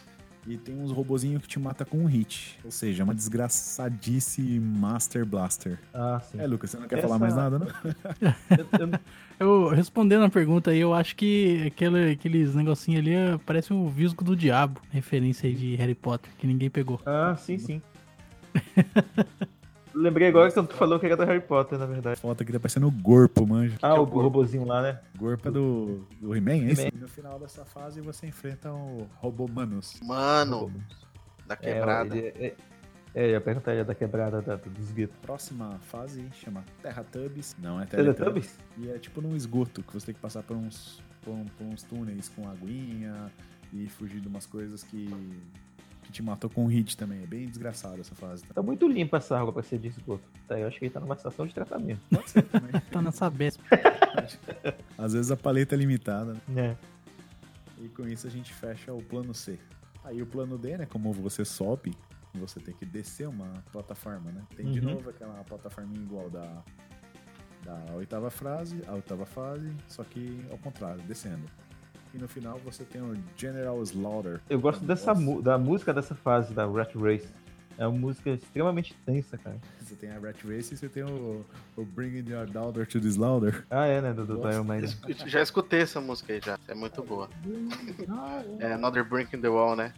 [0.46, 2.60] E tem uns robozinhos que te mata com um hit.
[2.66, 5.80] Ou seja, uma desgraçadice Master Blaster.
[5.94, 6.38] Ah, sim.
[6.40, 7.68] É, Lucas, você não quer Essa- falar mais nada, não?
[9.40, 13.88] Eu- respondendo a pergunta aí, eu acho que aquele, aqueles negocinhos ali eh, parece o
[13.90, 17.02] Visgo do Diabo, referência aí de Harry Potter, que ninguém pegou.
[17.06, 17.82] ah, sim, sim.
[19.94, 22.20] Lembrei agora que tu falou que era do Harry Potter, na verdade.
[22.20, 23.78] Foto aqui tá parecendo o Gorpo, manja.
[23.82, 25.00] Ah, o robozinho lá, né?
[25.18, 26.82] Gorpo é do, do He-Man, é isso?
[26.88, 30.00] E no final dessa fase você enfrenta o Robô Manus.
[30.04, 30.72] Mano,
[31.46, 32.16] da É, quebrada.
[32.18, 32.56] ele- é,
[33.16, 35.14] é, eu ia perguntar ele da quebrada da, do esgoto.
[35.22, 37.56] Próxima fase chama Terra Tubbies.
[37.60, 38.58] Não é Terra Teletubbies?
[38.78, 41.84] E é tipo num esgoto, que você tem que passar por uns, por, por uns
[41.84, 43.32] túneis com aguinha
[43.72, 45.63] e fugir de umas coisas que, que
[46.14, 47.24] te matou com hit também.
[47.24, 48.44] É bem desgraçado essa fase.
[48.46, 48.54] Tá?
[48.54, 50.24] Tá muito limpa essa água pra ser de esgoto.
[50.48, 52.00] Tá, eu acho que ele tá numa estação de tratamento.
[52.10, 52.72] Pode ser também.
[52.92, 53.64] Tá nessa bespa.
[54.98, 56.78] Às vezes a paleta é limitada, né?
[56.78, 56.78] É.
[57.84, 59.60] E com isso a gente fecha o plano C.
[60.04, 60.86] Aí o plano D, né?
[60.86, 61.94] Como você sobe,
[62.36, 64.42] você tem que descer uma plataforma, né?
[64.56, 64.94] Tem de Uhum.
[64.94, 66.64] novo aquela plataforminha igual da,
[67.66, 71.44] da oitava frase, a oitava fase, só que ao contrário, descendo.
[72.14, 74.40] E no final você tem o General Slaughter.
[74.50, 77.28] Eu gosto dessa mu- da música dessa fase, da Rat Race.
[77.76, 79.58] É uma música extremamente tensa, cara.
[79.82, 81.44] Você tem a Rat Race e você tem o,
[81.76, 83.66] o Bringing Your Daughter to the Slaughter.
[83.72, 84.14] Ah, é, né?
[84.14, 84.78] Do, do, Iron Man.
[84.82, 86.60] Escu- Já escutei essa música aí já.
[86.68, 87.28] É muito boa.
[88.60, 89.92] É Another Brink in the Wall, né?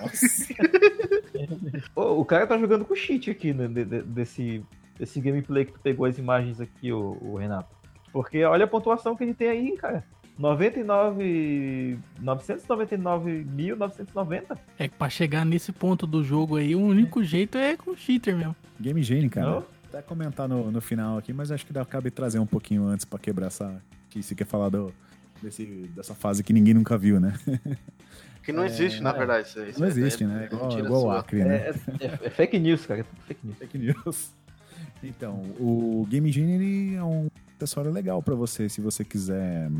[0.00, 0.54] Nossa!
[1.94, 3.68] Ô, o cara tá jogando com cheat aqui, né?
[3.68, 4.64] de- de- desse,
[4.98, 7.68] desse gameplay que tu pegou as imagens aqui, o, o Renato.
[8.12, 10.04] Porque olha a pontuação que ele tem aí, cara.
[10.38, 11.98] 99.
[12.22, 14.56] 999.990.
[14.78, 18.36] É que pra chegar nesse ponto do jogo aí, o único jeito é com cheater
[18.36, 18.54] mesmo.
[18.80, 19.50] Game Genie, cara.
[19.50, 19.64] Não?
[19.88, 23.04] Até comentar no, no final aqui, mas acho que dá, cabe trazer um pouquinho antes
[23.04, 23.82] pra quebrar essa.
[24.10, 24.92] Que você quer falar do,
[25.42, 25.64] desse,
[25.94, 27.34] dessa fase que ninguém nunca viu, né?
[28.44, 29.46] Que não existe, na verdade.
[29.46, 30.46] Isso, isso Não é- existe, é né?
[30.50, 31.10] Igual, mentira igual o.
[31.10, 31.56] Acre, né?
[32.00, 33.00] É, é- é fake news, cara.
[33.00, 33.58] É fake news.
[33.58, 34.30] Fake news.
[35.04, 39.70] Então, o Game Genie é um acessório legal pra você se você quiser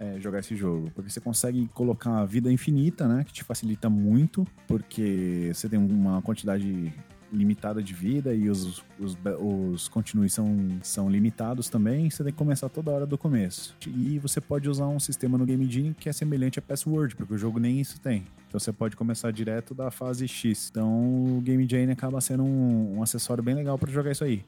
[0.00, 3.90] é, jogar esse jogo, porque você consegue colocar uma vida infinita, né, que te facilita
[3.90, 6.92] muito, porque você tem uma quantidade
[7.32, 12.38] limitada de vida e os, os, os continues são, são limitados também, você tem que
[12.38, 13.76] começar toda hora do começo.
[13.86, 17.34] E você pode usar um sistema no Game Genie que é semelhante a Password, porque
[17.34, 18.26] o jogo nem isso tem.
[18.48, 20.70] Então você pode começar direto da fase X.
[20.70, 24.44] Então o Game Genie acaba sendo um, um acessório bem legal para jogar isso aí.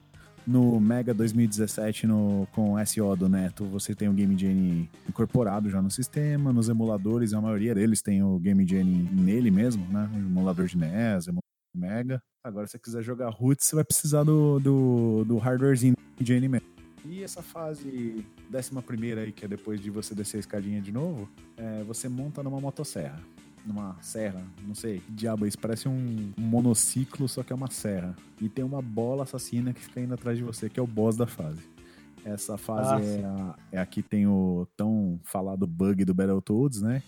[0.46, 5.70] No Mega 2017, no, com o SO do Neto, você tem o Game Genie incorporado
[5.70, 6.52] já no sistema.
[6.52, 10.10] Nos emuladores, a maioria deles tem o Game Genie nele mesmo, né?
[10.12, 11.42] O emulador de NES, emulador
[11.74, 12.22] de Mega.
[12.44, 16.26] Agora, se você quiser jogar Roots, você vai precisar do, do, do hardwarezinho do Game
[16.26, 16.66] Genie mesmo.
[17.04, 20.90] E essa fase décima primeira aí, que é depois de você descer a escadinha de
[20.90, 23.20] novo, é, você monta numa motosserra.
[23.64, 25.58] Numa serra, não sei, que diabo é isso?
[25.58, 28.16] Parece um, monociclo, só que é uma serra.
[28.40, 31.16] E tem uma bola assassina que fica indo atrás de você, que é o boss
[31.16, 31.62] da fase.
[32.24, 36.82] Essa fase Ah, é, a, é a que tem o tão falado bug do Battletoads,
[36.82, 37.02] né?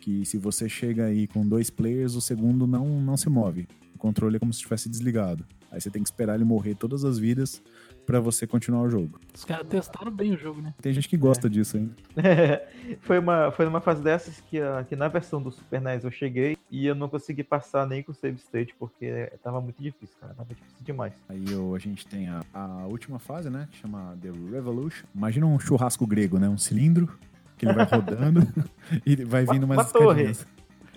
[0.00, 3.68] Que se você chega aí com dois players, o segundo não, não se move.
[3.94, 5.44] O controle é como se estivesse desligado.
[5.70, 7.62] Aí você tem que esperar ele morrer todas as vidas
[8.08, 9.20] pra você continuar o jogo.
[9.34, 10.72] Os caras testaram bem o jogo, né?
[10.80, 11.92] Tem gente que gosta disso ainda.
[13.02, 16.10] foi, uma, foi numa fase dessas que, a- que na versão do Super NES eu
[16.10, 20.16] cheguei e eu não consegui passar nem com o save state porque tava muito difícil,
[20.18, 20.32] cara.
[20.32, 21.12] Tava difícil demais.
[21.28, 23.68] Aí o- a gente tem a, a última fase, né?
[23.70, 25.04] Que chama The Revolution.
[25.14, 26.48] Imagina um churrasco grego, né?
[26.48, 27.12] Um cilindro
[27.58, 28.40] que ele vai rodando
[29.04, 30.34] e vai vindo Uma- mais uma torre.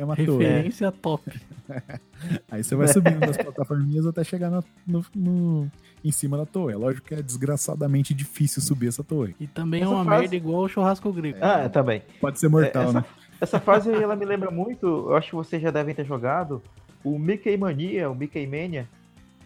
[0.02, 0.46] É uma torre.
[0.46, 1.32] Referência top.
[2.50, 5.72] Aí você vai subindo das plataforminhas até chegar na- no, no-
[6.04, 6.74] em cima da torre.
[6.74, 9.36] É lógico que é desgraçadamente difícil subir essa torre.
[9.40, 11.38] E também é Essa uma fase- merda igual o churrasco grego.
[11.42, 12.02] Ah, também.
[12.20, 13.06] Pode ser mortal, É, essa- né?
[13.40, 16.62] Essa fase ela me lembra muito, eu acho que vocês já devem ter jogado,
[17.04, 18.88] o Mickey Mania, o Mickey Mania,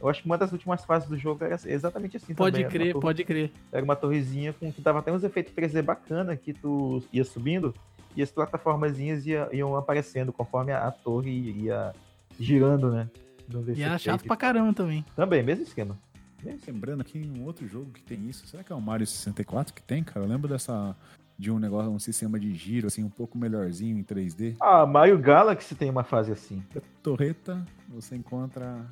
[0.02, 2.70] Eu acho que uma das últimas fases do jogo era exatamente assim Pode também.
[2.70, 3.52] Crer, torre- pode crer.
[3.72, 7.74] Era uma torrezinha com que dava até uns efeitos 3D bacana que tu ia subindo
[8.16, 11.94] e as plataformazinhas ia, iam aparecendo conforme a, a torre ia
[12.40, 13.10] girando, né?
[13.76, 15.06] E era chato pra caramba também.
[15.16, 15.98] Também, mesmo esquema.
[16.68, 18.46] Lembrando aqui um outro jogo que tem isso.
[18.48, 20.26] Será que é o Mario 64 que tem, cara?
[20.26, 20.96] Eu lembro dessa.
[21.38, 24.56] De um negócio, um sistema de giro, assim, um pouco melhorzinho em 3D.
[24.58, 26.64] Ah, Mario Galaxy tem uma fase assim.
[27.04, 28.86] Torreta, você encontra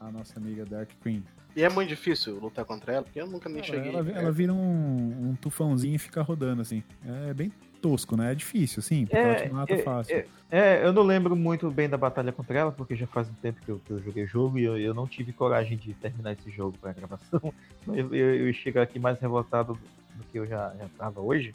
[0.00, 1.22] a nossa amiga Dark Queen.
[1.54, 3.94] E é muito difícil lutar contra ela, porque eu nunca nem cheguei.
[3.94, 6.82] ela, ela vira um, um tufãozinho e fica rodando, assim.
[7.28, 7.52] É bem
[7.84, 8.32] tosco, né?
[8.32, 10.16] É difícil, assim, porque ela te mata fácil.
[10.16, 13.34] é, é, eu não lembro muito bem da batalha contra ela, porque já faz um
[13.34, 15.92] tempo que eu, que eu joguei o jogo e eu, eu não tive coragem de
[15.92, 17.52] terminar esse jogo pra gravação.
[17.86, 19.78] Eu, eu, eu chego aqui mais revoltado
[20.14, 21.54] do que eu já, já tava hoje.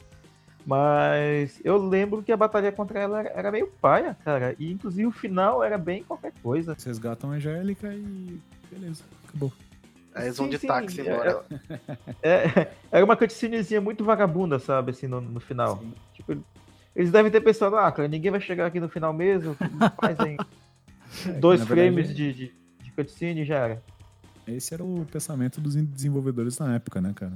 [0.64, 4.54] Mas eu lembro que a batalha contra ela era, era meio paia, cara.
[4.60, 6.74] E inclusive o final era bem qualquer coisa.
[6.74, 8.40] Vocês resgatam a Angélica e.
[8.70, 9.52] Beleza, acabou.
[10.14, 11.44] Aí eles vão de sim, táxi é- embora.
[12.22, 15.78] É, era uma cutscenezinha muito vagabunda, sabe, assim, no, no final.
[15.78, 15.92] Sim.
[16.14, 16.36] Tipo,
[16.96, 19.56] eles devem ter pensado, ah, cara, ninguém vai chegar aqui no final mesmo.
[20.00, 20.36] Faz aí
[21.26, 23.82] É, dois na verdade, frames de, de, de cutscene e já era.
[24.46, 27.32] Esse era o pensamento dos desenvolvedores na época, né, cara?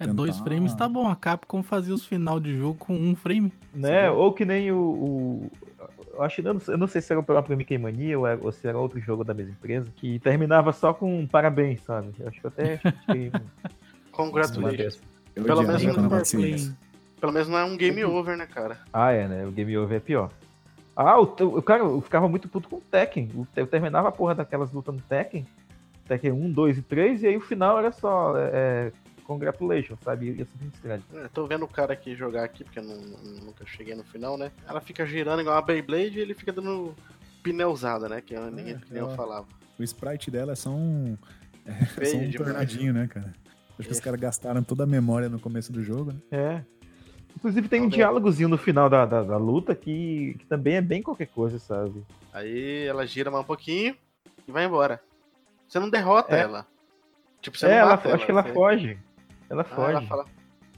[0.00, 1.06] É, dois Tentar- frames tá bom.
[1.06, 3.52] A Capcom fazia os final de jogo com um frame.
[3.74, 4.10] Né?
[4.10, 4.78] Ou que nem o.
[4.78, 5.50] o-
[6.18, 8.26] eu acho eu não, sei- eu não sei se era o próprio Mickey Mania ou,
[8.26, 11.80] era- ou se era outro jogo da mesma empresa, que terminava só com um parabéns,
[11.82, 12.10] sabe?
[12.18, 13.32] Eu acho que até achei
[14.12, 15.00] Congratulations.
[15.34, 16.54] Pelo menos Play.
[16.54, 16.76] isso.
[17.20, 18.78] Pelo menos não é um game over, né, cara?
[18.92, 19.44] Ah, é, né?
[19.46, 20.30] O Game Over é pior.
[20.96, 23.28] Ah, o, o cara, eu ficava muito puto com o Tekken.
[23.56, 25.46] Eu terminava a porra daquelas lutas no Tekken.
[26.06, 28.92] Tekken 1, 2 e 3, e aí o final era só é, é,
[29.28, 30.30] congratulations, sabe?
[30.32, 31.02] Ia subir estrada.
[31.14, 34.36] É, tô vendo o cara aqui jogar aqui, porque eu não- nunca cheguei no final,
[34.38, 34.50] né?
[34.66, 36.94] Ela fica girando igual uma Beyblade e ele fica dando
[37.42, 38.20] pneuzada, né?
[38.22, 39.46] Que eu É, que nem eu ela- falava.
[39.78, 41.16] O sprite dela é só um.
[41.66, 43.32] É, só um tornadinho, né, cara?
[43.78, 44.02] Acho que os É.
[44.02, 46.18] caras gastaram toda a memória no começo do jogo, né?
[46.32, 46.62] É.
[47.36, 51.00] Inclusive tem um diálogozinho no final da, da, da luta que, que também é bem
[51.02, 52.02] qualquer coisa, sabe?
[52.32, 53.94] Aí ela gira mais um pouquinho
[54.48, 55.00] e vai embora.
[55.68, 56.40] Você não derrota É.
[56.40, 56.66] ela.
[57.40, 58.98] Tipo, você é, não ela, mata acho que ela você- foge.
[59.50, 59.90] Ela Ah, foge.
[59.92, 60.24] ela fala,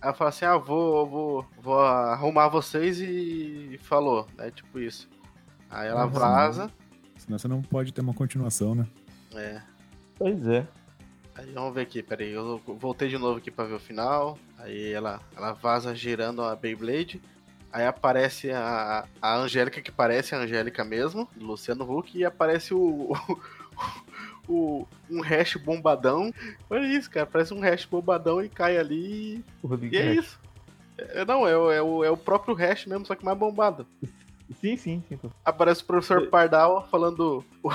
[0.03, 4.51] ela fala assim, ah, vou, vou, vou arrumar vocês e falou, né?
[4.51, 5.09] Tipo isso.
[5.71, 6.11] Aí ela Uhum.
[6.11, 6.71] vaza.
[7.17, 8.87] Senão você não pode ter uma continuação, né?
[9.35, 9.61] É.
[10.17, 10.67] Pois é.
[11.35, 14.37] Aí vamos ver aqui, peraí, eu voltei de novo aqui pra ver o final.
[14.59, 17.21] Aí ela, ela vaza girando a Beyblade.
[17.73, 22.75] Aí aparece a, a Angélica, que parece a Angélica mesmo, do Luciano Huck, e aparece
[22.75, 23.13] o.
[23.15, 23.41] o
[25.11, 26.33] um hash bombadão.
[26.69, 29.45] Olha isso, cara, parece um hash bombadão e cai ali.
[29.91, 30.19] E é Hash.
[30.25, 30.41] isso.
[30.99, 33.87] É, não, é, o- é, o, é o próprio hash mesmo, só que mais bombado.
[34.61, 35.19] Sim, sim, sim.
[35.45, 37.71] Aparece o professor Pardal falando o,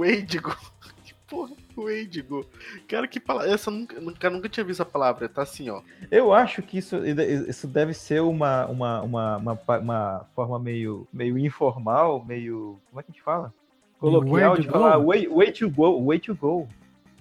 [0.00, 0.54] o Índigo.
[1.04, 2.46] Que porra, o Índigo.
[2.88, 3.50] Cara, que palavra.
[3.52, 5.28] Essa nunca, nunca, nunca tinha visto a palavra.
[5.28, 5.82] Tá assim, ó.
[6.10, 11.36] Eu acho que isso, isso deve ser uma, uma, uma, uma, uma forma meio, meio
[11.38, 12.78] informal, meio.
[12.88, 13.52] Como é que a gente fala?
[14.10, 15.04] Coloquial de to falar go?
[15.06, 16.68] way, way to go, way to go.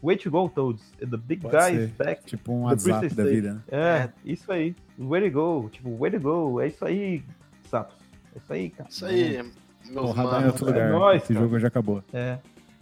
[0.01, 0.83] Way to go, Toads.
[0.99, 1.83] The big Pode guy ser.
[1.83, 2.25] is back.
[2.25, 3.61] Tipo um The WhatsApp Princess da vida, né?
[3.71, 4.75] É, isso aí.
[4.99, 5.69] Way to go.
[5.69, 6.59] Tipo, way to go.
[6.59, 7.23] É isso aí,
[7.69, 7.95] sapos.
[8.35, 8.89] É isso aí, cara.
[8.89, 9.41] Isso aí,
[9.85, 10.47] meus Porrada em manos.
[10.49, 10.89] outro lugar.
[10.91, 11.45] nóis, Esse cara.
[11.45, 12.03] jogo já acabou.
[12.11, 12.37] É.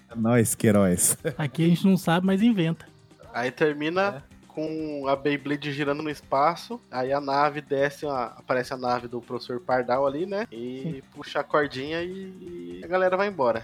[0.10, 1.16] É nóis, Queiroz.
[1.38, 2.88] Aqui a gente não sabe, mas inventa.
[3.32, 6.82] Aí termina com a Beyblade girando no espaço.
[6.90, 10.48] Aí a nave desce, aparece a nave do professor Pardal ali, né?
[10.52, 13.64] E puxa a cordinha e, e a galera vai embora.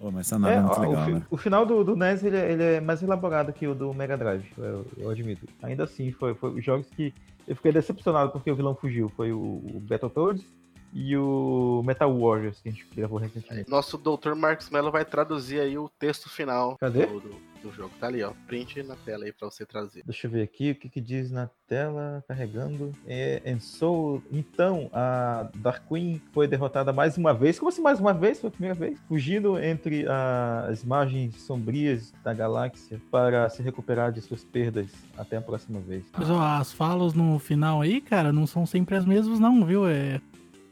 [0.00, 1.22] Pô, mas essa nave é, É, muito ó, legal, o, fi- né?
[1.30, 4.16] o final do, do NES ele, é- ele é mais elaborado que o do Mega
[4.16, 5.46] Drive, eu, eu admito.
[5.62, 7.12] Ainda assim, foi, foi os jogos que
[7.46, 9.10] eu fiquei decepcionado porque o vilão fugiu.
[9.10, 10.42] Foi o, o Battletoads
[10.94, 13.68] e o Metal Warriors que a gente gravou recentemente.
[13.70, 17.04] Nosso doutor Marcos Mello vai traduzir aí o texto final Cadê?
[17.06, 17.90] Do, do, do jogo.
[18.00, 18.32] Tá ali, ó.
[18.46, 20.02] Print na tela aí pra você trazer.
[20.04, 22.92] Deixa eu ver aqui o que, que diz na tela, carregando.
[23.06, 27.58] É, and so, então, a Dark Queen foi derrotada mais uma vez.
[27.58, 28.40] Como assim mais uma vez?
[28.40, 28.98] Foi a primeira vez?
[29.08, 35.36] Fugindo entre a- as margens sombrias da galáxia para se recuperar de suas perdas até
[35.36, 36.04] a próxima vez.
[36.16, 39.86] Mas ó, as falas no final aí, cara, não são sempre as mesmas, não, viu?
[39.86, 40.20] É.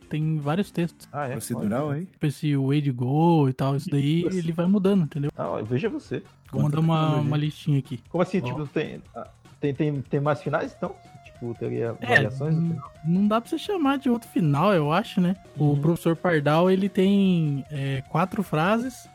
[0.08, 1.06] Tem vários textos.
[1.12, 1.32] Ah, é?
[1.32, 2.06] Procedural aí?
[2.06, 5.30] Tipo esse Way de Go e tal, isso daí ele vai mudando, entendeu?
[5.36, 6.22] Ah, ó, veja você.
[6.50, 8.00] Vou mandar uma, uma listinha aqui.
[8.08, 8.38] Como assim?
[8.40, 8.44] Ó.
[8.44, 9.28] Tipo, tem, ah,
[9.60, 10.94] tem, tem, tem mais finais, então?
[11.24, 12.54] Tipo, teria É, variações?
[12.56, 12.92] no n- final?
[13.04, 15.36] não dá pra você chamar de outro final, eu acho, né?
[15.56, 15.80] O Uhum.
[15.80, 19.06] professor Pardal, ele tem é, quatro frases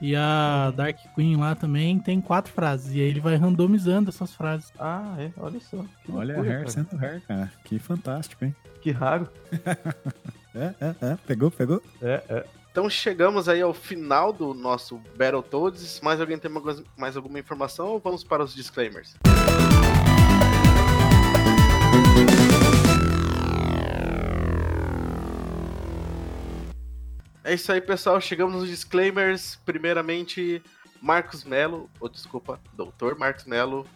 [0.00, 2.94] e a Dark Queen lá também tem quatro frases.
[2.94, 4.72] E aí ele vai randomizando essas frases.
[4.78, 5.30] Ah, é.
[5.36, 5.84] Olha só.
[6.08, 6.70] Olha a Hair cara.
[6.70, 7.52] sendo Hair, cara.
[7.64, 8.56] Que fantástico, hein?
[8.80, 9.28] Que raro.
[10.54, 11.18] É, é, é.
[11.26, 11.82] Pegou, pegou?
[12.02, 12.44] É, é.
[12.70, 16.00] Então chegamos aí ao final do nosso Battletoads.
[16.00, 19.16] Mais alguém tem mais- mais alguma informação ou vamos para os disclaimers?
[27.44, 28.20] É isso aí, pessoal.
[28.20, 29.56] Chegamos nos disclaimers.
[29.64, 30.62] Primeiramente,
[31.00, 33.86] Marcos Melo, ou desculpa, Doutor Marcos Melo.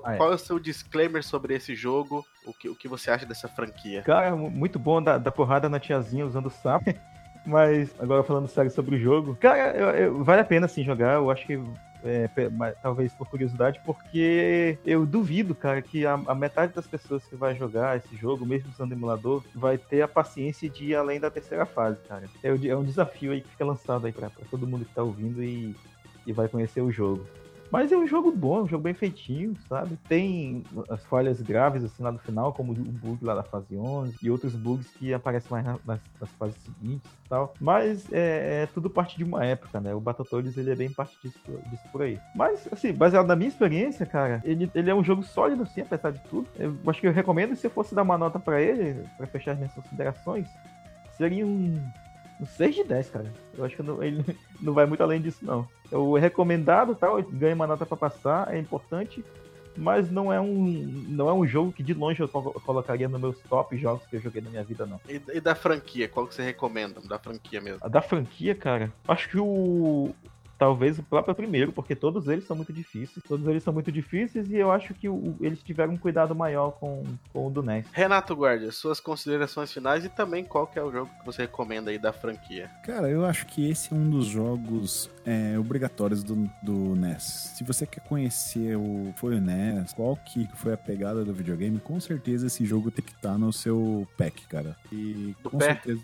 [0.00, 0.16] Que é Ah, é.
[0.16, 2.24] Qual é o seu disclaimer sobre esse jogo?
[2.46, 4.02] O que, o que você acha dessa franquia?
[4.02, 6.84] Cara, mu- muito bom dar, dar porrada na tiazinha usando sapo.
[7.46, 9.36] Mas agora falando sério sobre o jogo.
[9.36, 11.14] Cara, eu- eu- vale a pena sim jogar.
[11.14, 11.58] Eu acho que.
[12.04, 12.28] é,
[12.82, 17.56] talvez por curiosidade, porque eu duvido, cara, que a, a metade das pessoas que vai
[17.56, 21.64] jogar esse jogo, mesmo usando emulador, vai ter a paciência de ir além da terceira
[21.66, 22.24] fase, cara.
[22.42, 25.02] É, é um desafio aí que fica lançado aí pra, pra todo mundo que tá
[25.02, 25.74] ouvindo e,
[26.26, 27.26] e vai conhecer o jogo.
[27.70, 29.98] Mas é um jogo bom, um jogo bem feitinho, sabe?
[30.08, 34.16] Tem as falhas graves assim lá no final, como o bug lá da fase 11
[34.22, 37.54] e outros bugs que aparecem mais na- nas, nas fases seguintes e tal.
[37.60, 39.94] Mas é, é tudo parte de uma época, né?
[39.94, 42.18] O Battletoads ele é bem parte disso, disso por aí.
[42.34, 46.10] Mas, assim, baseado na minha experiência, cara, ele, ele é um jogo sólido, assim, apesar
[46.10, 46.48] de tudo.
[46.58, 49.52] Eu acho que eu recomendo, se eu fosse dar uma nota pra ele, pra fechar
[49.52, 50.48] as minhas considerações,
[51.16, 51.74] seria um
[52.46, 53.32] 6 de 10, cara.
[53.56, 54.24] Eu acho que não- ele
[54.60, 55.68] não vai muito além disso, não.
[55.90, 59.24] É o recomendado, tal, ganha uma nota pra passar, é importante,
[59.76, 60.56] mas não é um
[61.08, 64.16] não é um jogo que de longe eu co- colocaria nos meus top jogos que
[64.16, 65.00] eu joguei na minha vida, não.
[65.08, 67.00] E, e da franquia, qual que você recomenda?
[67.00, 67.78] Da franquia mesmo.
[67.80, 70.10] A da franquia, cara, acho que o
[70.58, 74.50] talvez o próprio primeiro, porque todos eles são muito difíceis, todos eles são muito difíceis
[74.50, 77.86] e eu acho que o- eles tiveram um cuidado maior com, com o do NES.
[77.92, 81.90] Renato Guardia, suas considerações finais e também qual que é o jogo que você recomenda
[81.90, 82.68] aí da franquia.
[82.84, 87.52] Cara, eu acho que esse é um dos jogos é, obrigatórios do, do NES.
[87.56, 91.78] Se você quer conhecer o foi o NES, qual que foi a pegada do videogame,
[91.78, 94.76] com certeza esse jogo tem que estar no seu pack, cara.
[94.90, 95.66] E Do com pé.
[95.74, 96.00] certeza.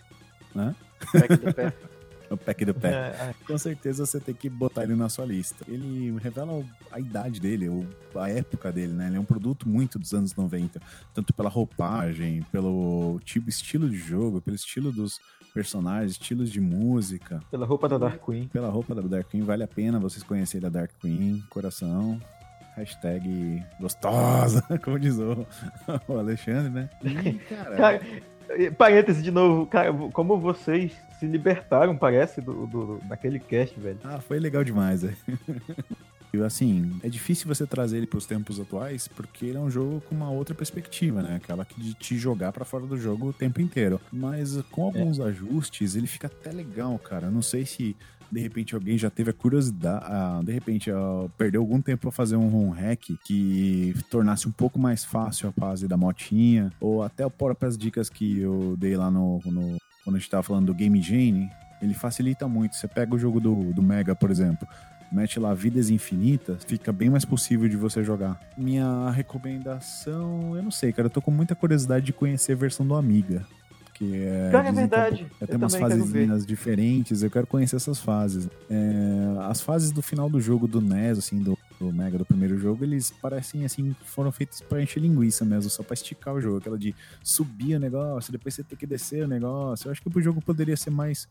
[1.13, 1.73] Pack do pé.
[2.35, 2.89] O pack do pé.
[2.89, 5.65] É, é, Com certeza você tem que botar ele na sua lista.
[5.69, 7.69] Ele revela a idade dele,
[8.15, 9.07] a época dele, né?
[9.07, 10.81] Ele é um produto muito dos anos 90.
[11.13, 15.21] Tanto pela roupagem, pelo tipo, estilo de jogo, pelo estilo dos
[15.55, 17.41] personagens, estilos de música.
[17.51, 18.49] pela roupa da Dark Queen.
[18.49, 21.43] Pela roupa da Dark Queen, vale a pena vocês conhecerem a Dark Queen.
[21.49, 22.21] Coração.
[22.77, 25.47] Hashtag gostosa, como diz o,
[26.19, 26.91] Alexandre, né?
[27.05, 28.01] E, cara, Cara,
[28.77, 33.99] parêntese de novo, cara, como vocês se libertaram, parece, do, do, daquele cast, velho.
[34.05, 35.05] Ah, foi legal demais.
[36.35, 40.01] E, Assim, é difícil você trazer ele pros tempos atuais, porque ele é um jogo
[40.01, 41.37] com uma outra perspectiva, né?
[41.37, 44.01] Aquela que de te jogar pra fora do jogo o tempo inteiro.
[44.13, 47.27] Mas com alguns ajustes, ele fica até legal, cara.
[47.27, 47.97] Eu Não sei se
[48.31, 52.37] de repente alguém já teve a curiosidade, de repente ah, perdeu algum tempo pra fazer
[52.37, 57.25] um home hack que tornasse um pouco mais fácil a fase da motinha, ou até
[57.25, 60.75] o próprias dicas que eu dei lá no, no- quando a gente tava falando do
[60.75, 61.49] Game Genie,
[61.81, 62.77] ele facilita muito.
[62.77, 64.67] Você pega o jogo do, do Mega, por exemplo,
[65.11, 68.39] mete lá vidas infinitas, fica bem mais possível de você jogar.
[68.57, 72.87] Minha recomendação, eu não sei, cara, eu tô com muita curiosidade de conhecer a versão
[72.87, 73.47] do Amiga.
[73.95, 75.27] Que é, Cara, é que verdade.
[75.41, 78.49] é- Eu tem umas fasezinhas diferentes, eu quero conhecer essas fases.
[78.69, 82.59] É, as fases do final do jogo do NES, assim, do, do Mega do primeiro
[82.59, 86.59] jogo, eles parecem assim, foram feitos pra encher linguiça mesmo, só pra esticar o jogo.
[86.59, 86.93] Aquela de
[87.23, 89.87] subir o negócio, depois você ter que descer o negócio.
[89.87, 91.29] Eu acho que o jogo poderia ser mais,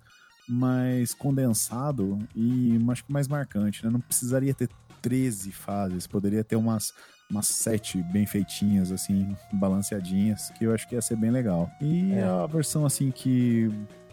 [0.47, 3.91] mais condensado e acho que mais marcante, né?
[3.91, 4.69] Não precisaria ter
[5.01, 6.93] 13 fases, poderia ter umas,
[7.29, 11.69] umas 7 bem feitinhas, assim, balanceadinhas, que eu acho que ia ser bem legal.
[11.81, 12.23] E É.
[12.23, 13.71] a versão, assim, que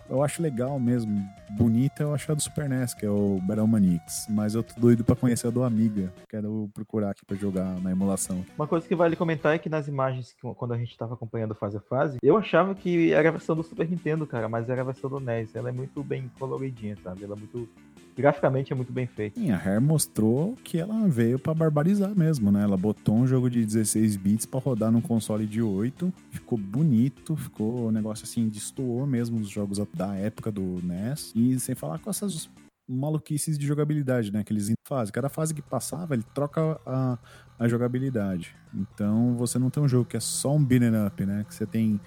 [0.08, 3.66] eu acho legal mesmo, bonita, eu acho a do Super NES, que é o Battle
[3.68, 4.26] Manix.
[4.28, 6.12] Mas eu tô doido pra conhecer a do Amiga.
[6.28, 8.44] Quero procurar aqui pra jogar na emulação.
[8.56, 11.76] Uma coisa que vale comentar é que nas imagens, quando a gente tava acompanhando fase
[11.76, 14.84] a fase, eu achava que era a versão do Super Nintendo, cara, mas era a
[14.84, 15.54] versão do NES.
[15.54, 17.22] Ela é muito bem coloridinha, sabe?
[17.22, 17.68] Ela é muito.
[18.16, 19.38] Graficamente é muito bem feita.
[19.40, 22.62] Sim, a Rare mostrou que ela veio pra barbarizar mesmo, né?
[22.62, 26.12] Ela botou um jogo de 16 bits pra rodar num console de 8.
[26.30, 31.32] Ficou bonito, ficou um negócio assim, destoou mesmo os jogos da época do NES.
[31.34, 32.48] E sem falar com essas
[32.90, 34.42] maluquices de jogabilidade, né?
[34.42, 35.12] Que eles fazem.
[35.12, 37.18] Cada fase que passava, ele troca a,
[37.58, 38.54] a jogabilidade.
[38.74, 41.44] Então você não tem um jogo que é só um beat'em up, né?
[41.48, 42.00] Que você tem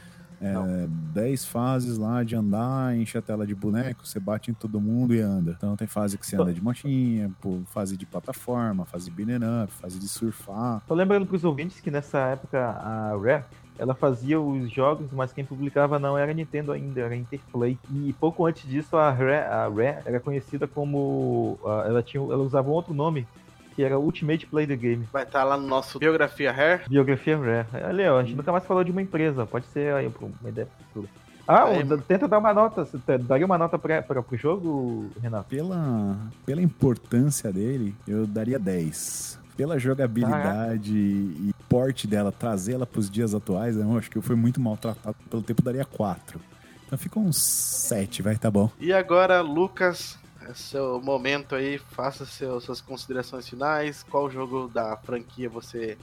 [0.43, 4.79] é, 10 fases lá de andar, enche a tela de boneco, você bate em todo
[4.79, 5.55] mundo e anda.
[5.57, 9.63] Então tem fase que você anda de motinha, pô, fase de plataforma, fase de beat'em
[9.63, 10.81] up, fase de surfar.
[10.87, 13.43] Tô lembrando pros ouvintes que nessa época a Rare.
[13.77, 17.77] Ela fazia os jogos, mas quem publicava não era a Nintendo ainda, era a Interplay.
[17.91, 21.57] E pouco antes disso, a Rare, a Rare era conhecida como.
[21.65, 23.25] ah, ela, tinha, ela usava um outro nome,
[23.76, 25.07] que era Ultimate Play the Game.
[25.11, 26.82] Vai estar lá no nosso Biografia Rare.
[26.89, 27.67] Biografia Rare.
[27.86, 30.11] Ali, ó, a gente nunca mais falou de uma empresa, pode ser aí
[30.41, 31.07] uma ideia futura.
[31.47, 31.84] Ah, É.
[31.84, 32.86] o- tenta dar uma nota.
[32.86, 35.49] Você te- daria uma nota pra, pra, pro jogo, Renato?
[35.49, 39.38] Pela, pela importância dele, eu daria 10.
[39.57, 44.59] Pela jogabilidade e porte dela, trazê-la pros dias atuais, eu acho que eu fui muito
[44.61, 46.39] maltratado pelo tempo, daria 4.
[46.88, 48.69] Então fica uns 7, vai, tá bom.
[48.80, 50.17] E agora, Lucas,
[50.49, 54.03] é seu momento aí, faça seu- suas considerações finais.
[54.03, 55.97] Qual jogo da franquia você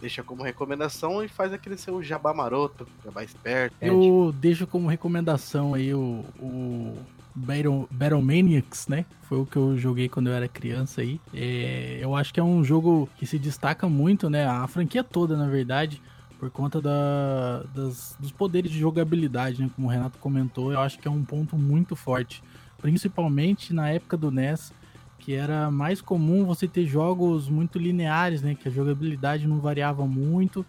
[0.00, 3.74] deixa como recomendação e faz aquele seu jabá maroto, jabá esperto.
[3.80, 6.98] Eu deixo como recomendação aí o, o
[7.34, 9.06] Battle, Battle Maniacs, né?
[9.22, 11.18] Foi o que eu joguei quando eu era criança aí.
[11.32, 14.46] É, eu acho que é um jogo que se destaca muito, né?
[14.46, 16.02] A franquia toda, na verdade,
[16.38, 19.70] por conta da, das- dos poderes de jogabilidade, né?
[19.74, 22.42] Como o Renato comentou, eu acho que é um ponto muito forte.
[22.84, 24.70] Principalmente na época do NES,
[25.18, 28.54] que era mais comum você ter jogos muito lineares, né?
[28.54, 30.66] Que a jogabilidade não variava muito.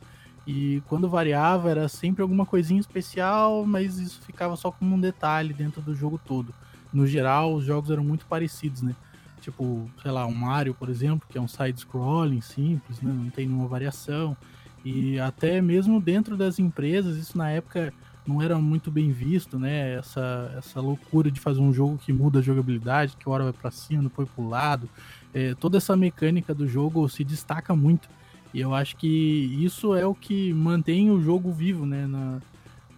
[0.47, 5.53] E quando variava era sempre alguma coisinha especial, mas isso ficava só como um detalhe
[5.53, 6.53] dentro do jogo todo.
[6.93, 8.95] No geral, os jogos eram muito parecidos, né?
[9.41, 13.11] Tipo, sei lá, um Mario, por exemplo, que é um side-scrolling simples, né?
[13.11, 14.37] Não tem nenhuma variação.
[14.85, 17.93] E até mesmo dentro das empresas, isso na época
[18.27, 19.93] não era muito bem visto, né?
[19.93, 23.71] Essa, essa loucura de fazer um jogo que muda a jogabilidade, que hora vai pra
[23.71, 24.89] cima, depois pro lado.
[25.33, 28.09] É, toda essa mecânica do jogo se destaca muito.
[28.53, 32.07] E eu acho que isso é o que mantém o jogo vivo, né?
[32.07, 32.41] Na,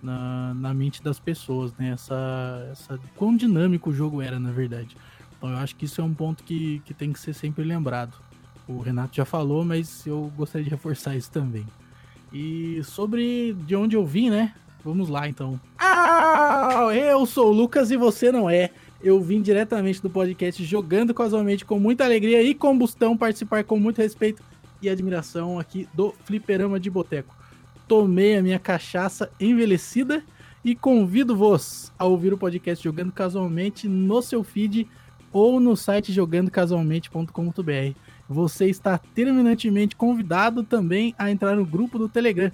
[0.02, 1.90] na, na mente das pessoas, né?
[1.90, 4.96] Essa, essa quão dinâmico o jogo era, na verdade.
[5.38, 8.16] Então eu acho que isso é um ponto que, que tem que ser sempre lembrado.
[8.68, 11.66] O Renato já falou, mas eu gostaria de reforçar isso também.
[12.32, 14.54] E sobre de onde eu vim, né?
[14.84, 15.60] Vamos lá então.
[15.78, 18.72] Ah, eu sou o Lucas e você não é.
[19.02, 24.02] Eu vim diretamente do podcast Jogando Casualmente com muita alegria e combustão participar com muito
[24.02, 24.42] respeito
[24.82, 27.36] e admiração aqui do Fliperama de Boteco.
[27.88, 30.24] Tomei a minha cachaça envelhecida
[30.64, 34.88] e convido-vos a ouvir o podcast Jogando Casualmente no seu feed
[35.32, 37.98] ou no site jogandocasualmente.com.br.
[38.28, 42.52] Você está terminantemente convidado também a entrar no grupo do Telegram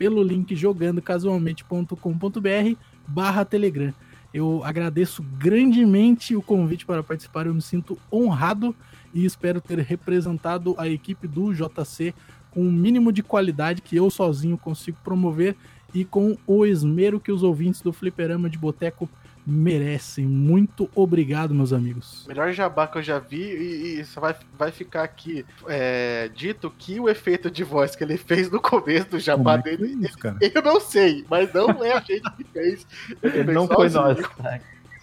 [0.00, 2.76] pelo link jogandocasualmente.com.br
[3.06, 3.92] barra Telegram.
[4.32, 8.74] Eu agradeço grandemente o convite para participar, eu me sinto honrado
[9.12, 12.14] e espero ter representado a equipe do JC
[12.50, 15.54] com o mínimo de qualidade que eu sozinho consigo promover
[15.92, 19.06] e com o esmero que os ouvintes do Fliperama de Boteco
[19.50, 20.26] merecem.
[20.26, 22.24] Muito obrigado, meus amigos.
[22.28, 26.70] Melhor jabá que eu já vi e, e só vai, vai ficar aqui é, dito
[26.70, 30.06] que o efeito de voz que ele fez no começo do jabá é dele, foi
[30.06, 30.36] isso, cara?
[30.40, 32.86] eu não sei, mas não é a gente que fez.
[33.22, 34.18] Ele fez Não foi nós.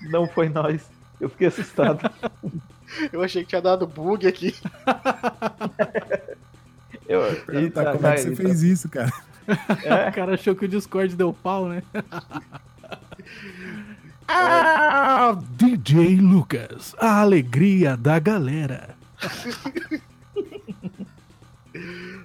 [0.10, 0.89] Não foi nós.
[1.20, 2.10] Eu fiquei assustado.
[3.12, 4.56] Eu achei que tinha dado bug aqui.
[7.08, 8.43] Eu, Perguntar Eita, como é que você eita.
[8.43, 9.12] fez isso, cara?
[9.84, 11.84] É, O cara achou que o Discord deu pau, né?
[14.28, 18.96] Ah, DJ Lucas, a alegria da galera.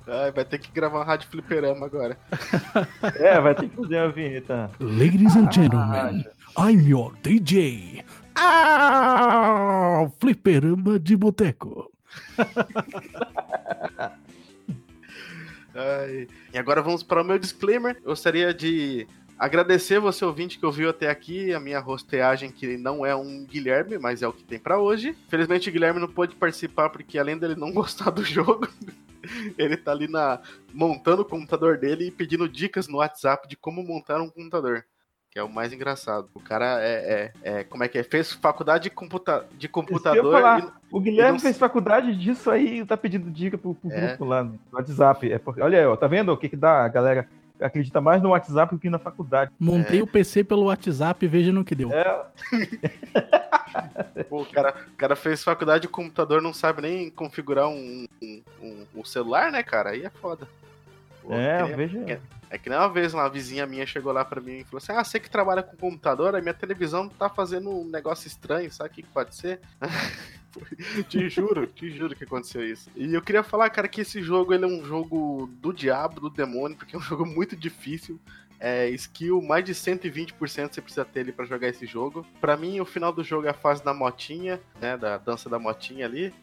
[0.07, 2.19] Ai, vai ter que gravar uma rádio fliperama agora.
[3.19, 4.71] é, vai ter que fazer a vinheta.
[4.81, 6.25] Ladies and gentlemen,
[6.59, 8.05] I'm your DJ.
[8.35, 11.93] Ah, fliperama de boteco.
[15.75, 16.29] Ai.
[16.53, 17.97] E agora vamos para o meu disclaimer.
[17.97, 19.07] Eu gostaria de
[19.45, 23.99] agradecer você ouvinte que ouviu até aqui a minha rosteagem que não é um Guilherme,
[23.99, 25.17] mas é o que tem para hoje.
[25.29, 28.69] Felizmente o Guilherme não pôde participar porque além dele não gostar do jogo,
[29.59, 30.41] ele tá ali na
[30.73, 34.85] montando o computador dele e pedindo dicas no WhatsApp de como montar um computador.
[35.31, 36.29] Que é o mais engraçado.
[36.35, 38.03] O cara é, é, é- como é que é?
[38.03, 40.61] Fez faculdade de, computa de computador falar.
[40.61, 44.09] e- O Guilherme não- fez faculdade disso aí e tá pedindo dica pro, pro É.
[44.09, 45.33] grupo lá no WhatsApp.
[45.33, 46.85] É porque, olha aí, ó, tá vendo o que, que dá?
[46.85, 47.27] A galera
[47.63, 49.51] acredita mais no WhatsApp do que na faculdade.
[49.59, 51.91] Montei o PC pelo WhatsApp e veja no que deu.
[51.93, 52.25] É,
[54.29, 58.43] Pô, o, cara, o cara fez faculdade de computador, não sabe nem configurar um, um,
[58.63, 59.91] um- um celular, né, cara?
[59.91, 60.47] Aí é foda.
[61.23, 62.05] Pô, é, queria- veja.
[62.05, 62.19] que-
[62.53, 64.93] É que nem uma vez uma vizinha minha chegou lá pra mim e falou assim:
[64.93, 68.91] Ah, você que trabalha com computador, a minha televisão tá fazendo um negócio estranho, sabe
[68.91, 69.59] o que pode ser?
[71.09, 72.91] te juro, te juro que aconteceu isso.
[72.95, 76.29] E eu queria falar, cara, que esse jogo ele é um jogo do diabo, do
[76.29, 78.21] demônio, porque é um jogo muito difícil.
[78.61, 82.27] É, skill, mais de 120% você precisa ter ele pra jogar esse jogo.
[82.39, 84.95] Pra mim, o final do jogo é a fase da motinha, né?
[84.99, 86.35] Da dança da motinha ali.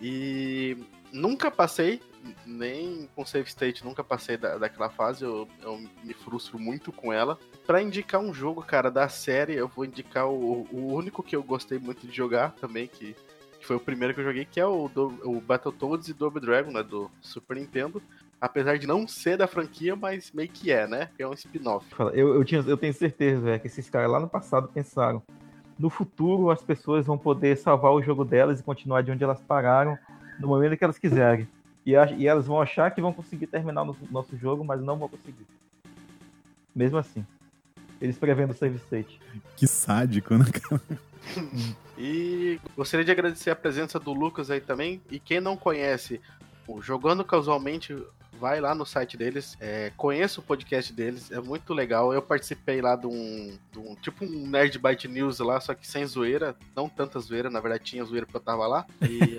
[0.00, 0.76] E
[1.12, 2.00] nunca passei,
[2.44, 5.24] nem com save state, nunca passei da, daquela fase.
[5.24, 7.38] Eu, eu me frustro muito com ela.
[7.66, 11.42] Pra indicar um jogo, cara, da série, eu vou indicar o, o único que eu
[11.42, 13.14] gostei muito de jogar também, que,
[13.58, 16.40] que foi o primeiro que eu joguei, que é o, do, o Battletoads e Double
[16.40, 16.82] Dragon, né?
[16.82, 18.02] Do Super Nintendo.
[18.40, 21.10] Apesar de não ser da franquia, mas meio que é, né?
[21.18, 21.86] É um spin-off.
[22.14, 25.22] Eu, eu, eu tenho certeza, velho, que esses caras lá no passado pensaram.
[25.76, 29.40] No futuro, as pessoas vão poder salvar o jogo delas e continuar de onde elas
[29.40, 29.98] pararam
[30.38, 31.48] no momento que elas quiserem.
[31.84, 34.98] E, e elas vão achar que vão conseguir terminar o nosso, nosso jogo, mas não
[34.98, 35.46] vão conseguir.
[36.74, 37.24] Mesmo assim.
[38.00, 39.20] Eles prevendo o save state.
[39.56, 40.80] Que sádico, né, cara?
[42.00, 45.02] E gostaria de agradecer a presença do Lucas aí também.
[45.10, 46.20] E quem não conhece
[46.66, 47.92] o Jogando Casualmente,
[48.38, 52.12] vai lá no site deles, é, conheça o podcast deles, é muito legal.
[52.12, 55.86] Eu participei lá de um, de um- tipo um Nerd Byte News lá, só que
[55.86, 58.86] sem zoeira, não tanta zoeira, na verdade tinha zoeira porque eu tava lá.
[59.02, 59.36] E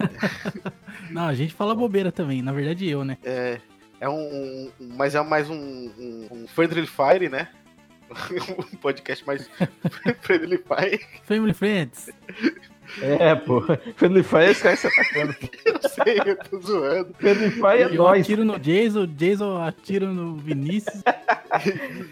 [1.12, 3.18] Não, a gente fala bobeira também, na verdade eu, né?
[3.24, 3.60] é,
[4.00, 7.47] é um, um- mas é mais um, um, um Friendly Fire, né?
[8.74, 9.50] um podcast mais
[10.22, 11.00] Friendly Fire.
[11.24, 12.10] Family Friends.
[13.02, 13.62] É, pô.
[13.96, 15.36] Friendly Fire esse cara se atacando.
[15.66, 17.14] Eu sei, eu tô zoando.
[17.16, 18.22] Friendly Fire é Eu nóis.
[18.22, 21.02] atiro no Jason, o Jason atira no Vinícius.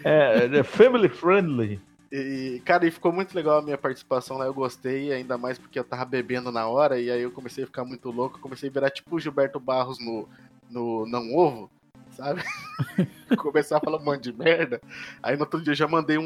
[0.04, 1.80] É, é family friendly.
[2.10, 5.78] E, cara, e ficou muito legal a minha participação lá, eu gostei, ainda mais porque
[5.78, 8.72] eu tava bebendo na hora, e aí eu comecei a ficar muito louco, comecei a
[8.72, 10.26] virar tipo o Gilberto Barros no,
[10.70, 11.70] no Não Ovo,
[12.18, 12.42] sabe?
[13.38, 14.80] Começar a falar um monte de merda.
[15.22, 16.24] Aí no outro dia eu já mandei um,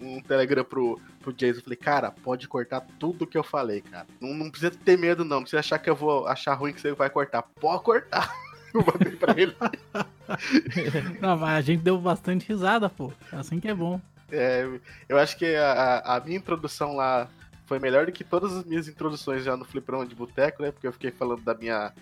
[0.00, 4.06] um, um telegram pro, pro Jason, falei, cara, pode cortar tudo que eu falei, cara.
[4.20, 6.80] Não, não precisa ter medo não, não precisa achar que eu vou achar ruim que
[6.80, 7.42] você vai cortar.
[7.42, 8.30] Pode cortar.
[8.72, 9.54] Eu mandei pra ele.
[11.20, 13.12] Não, mas a gente deu bastante risada, pô.
[13.30, 14.00] Assim que é bom.
[14.30, 14.66] É,
[15.10, 17.28] eu acho que a, a- minha introdução lá
[17.66, 20.72] foi melhor do que todas as minhas introduções já no Fliperama de Boteco, né?
[20.72, 21.92] Porque eu fiquei falando da minha.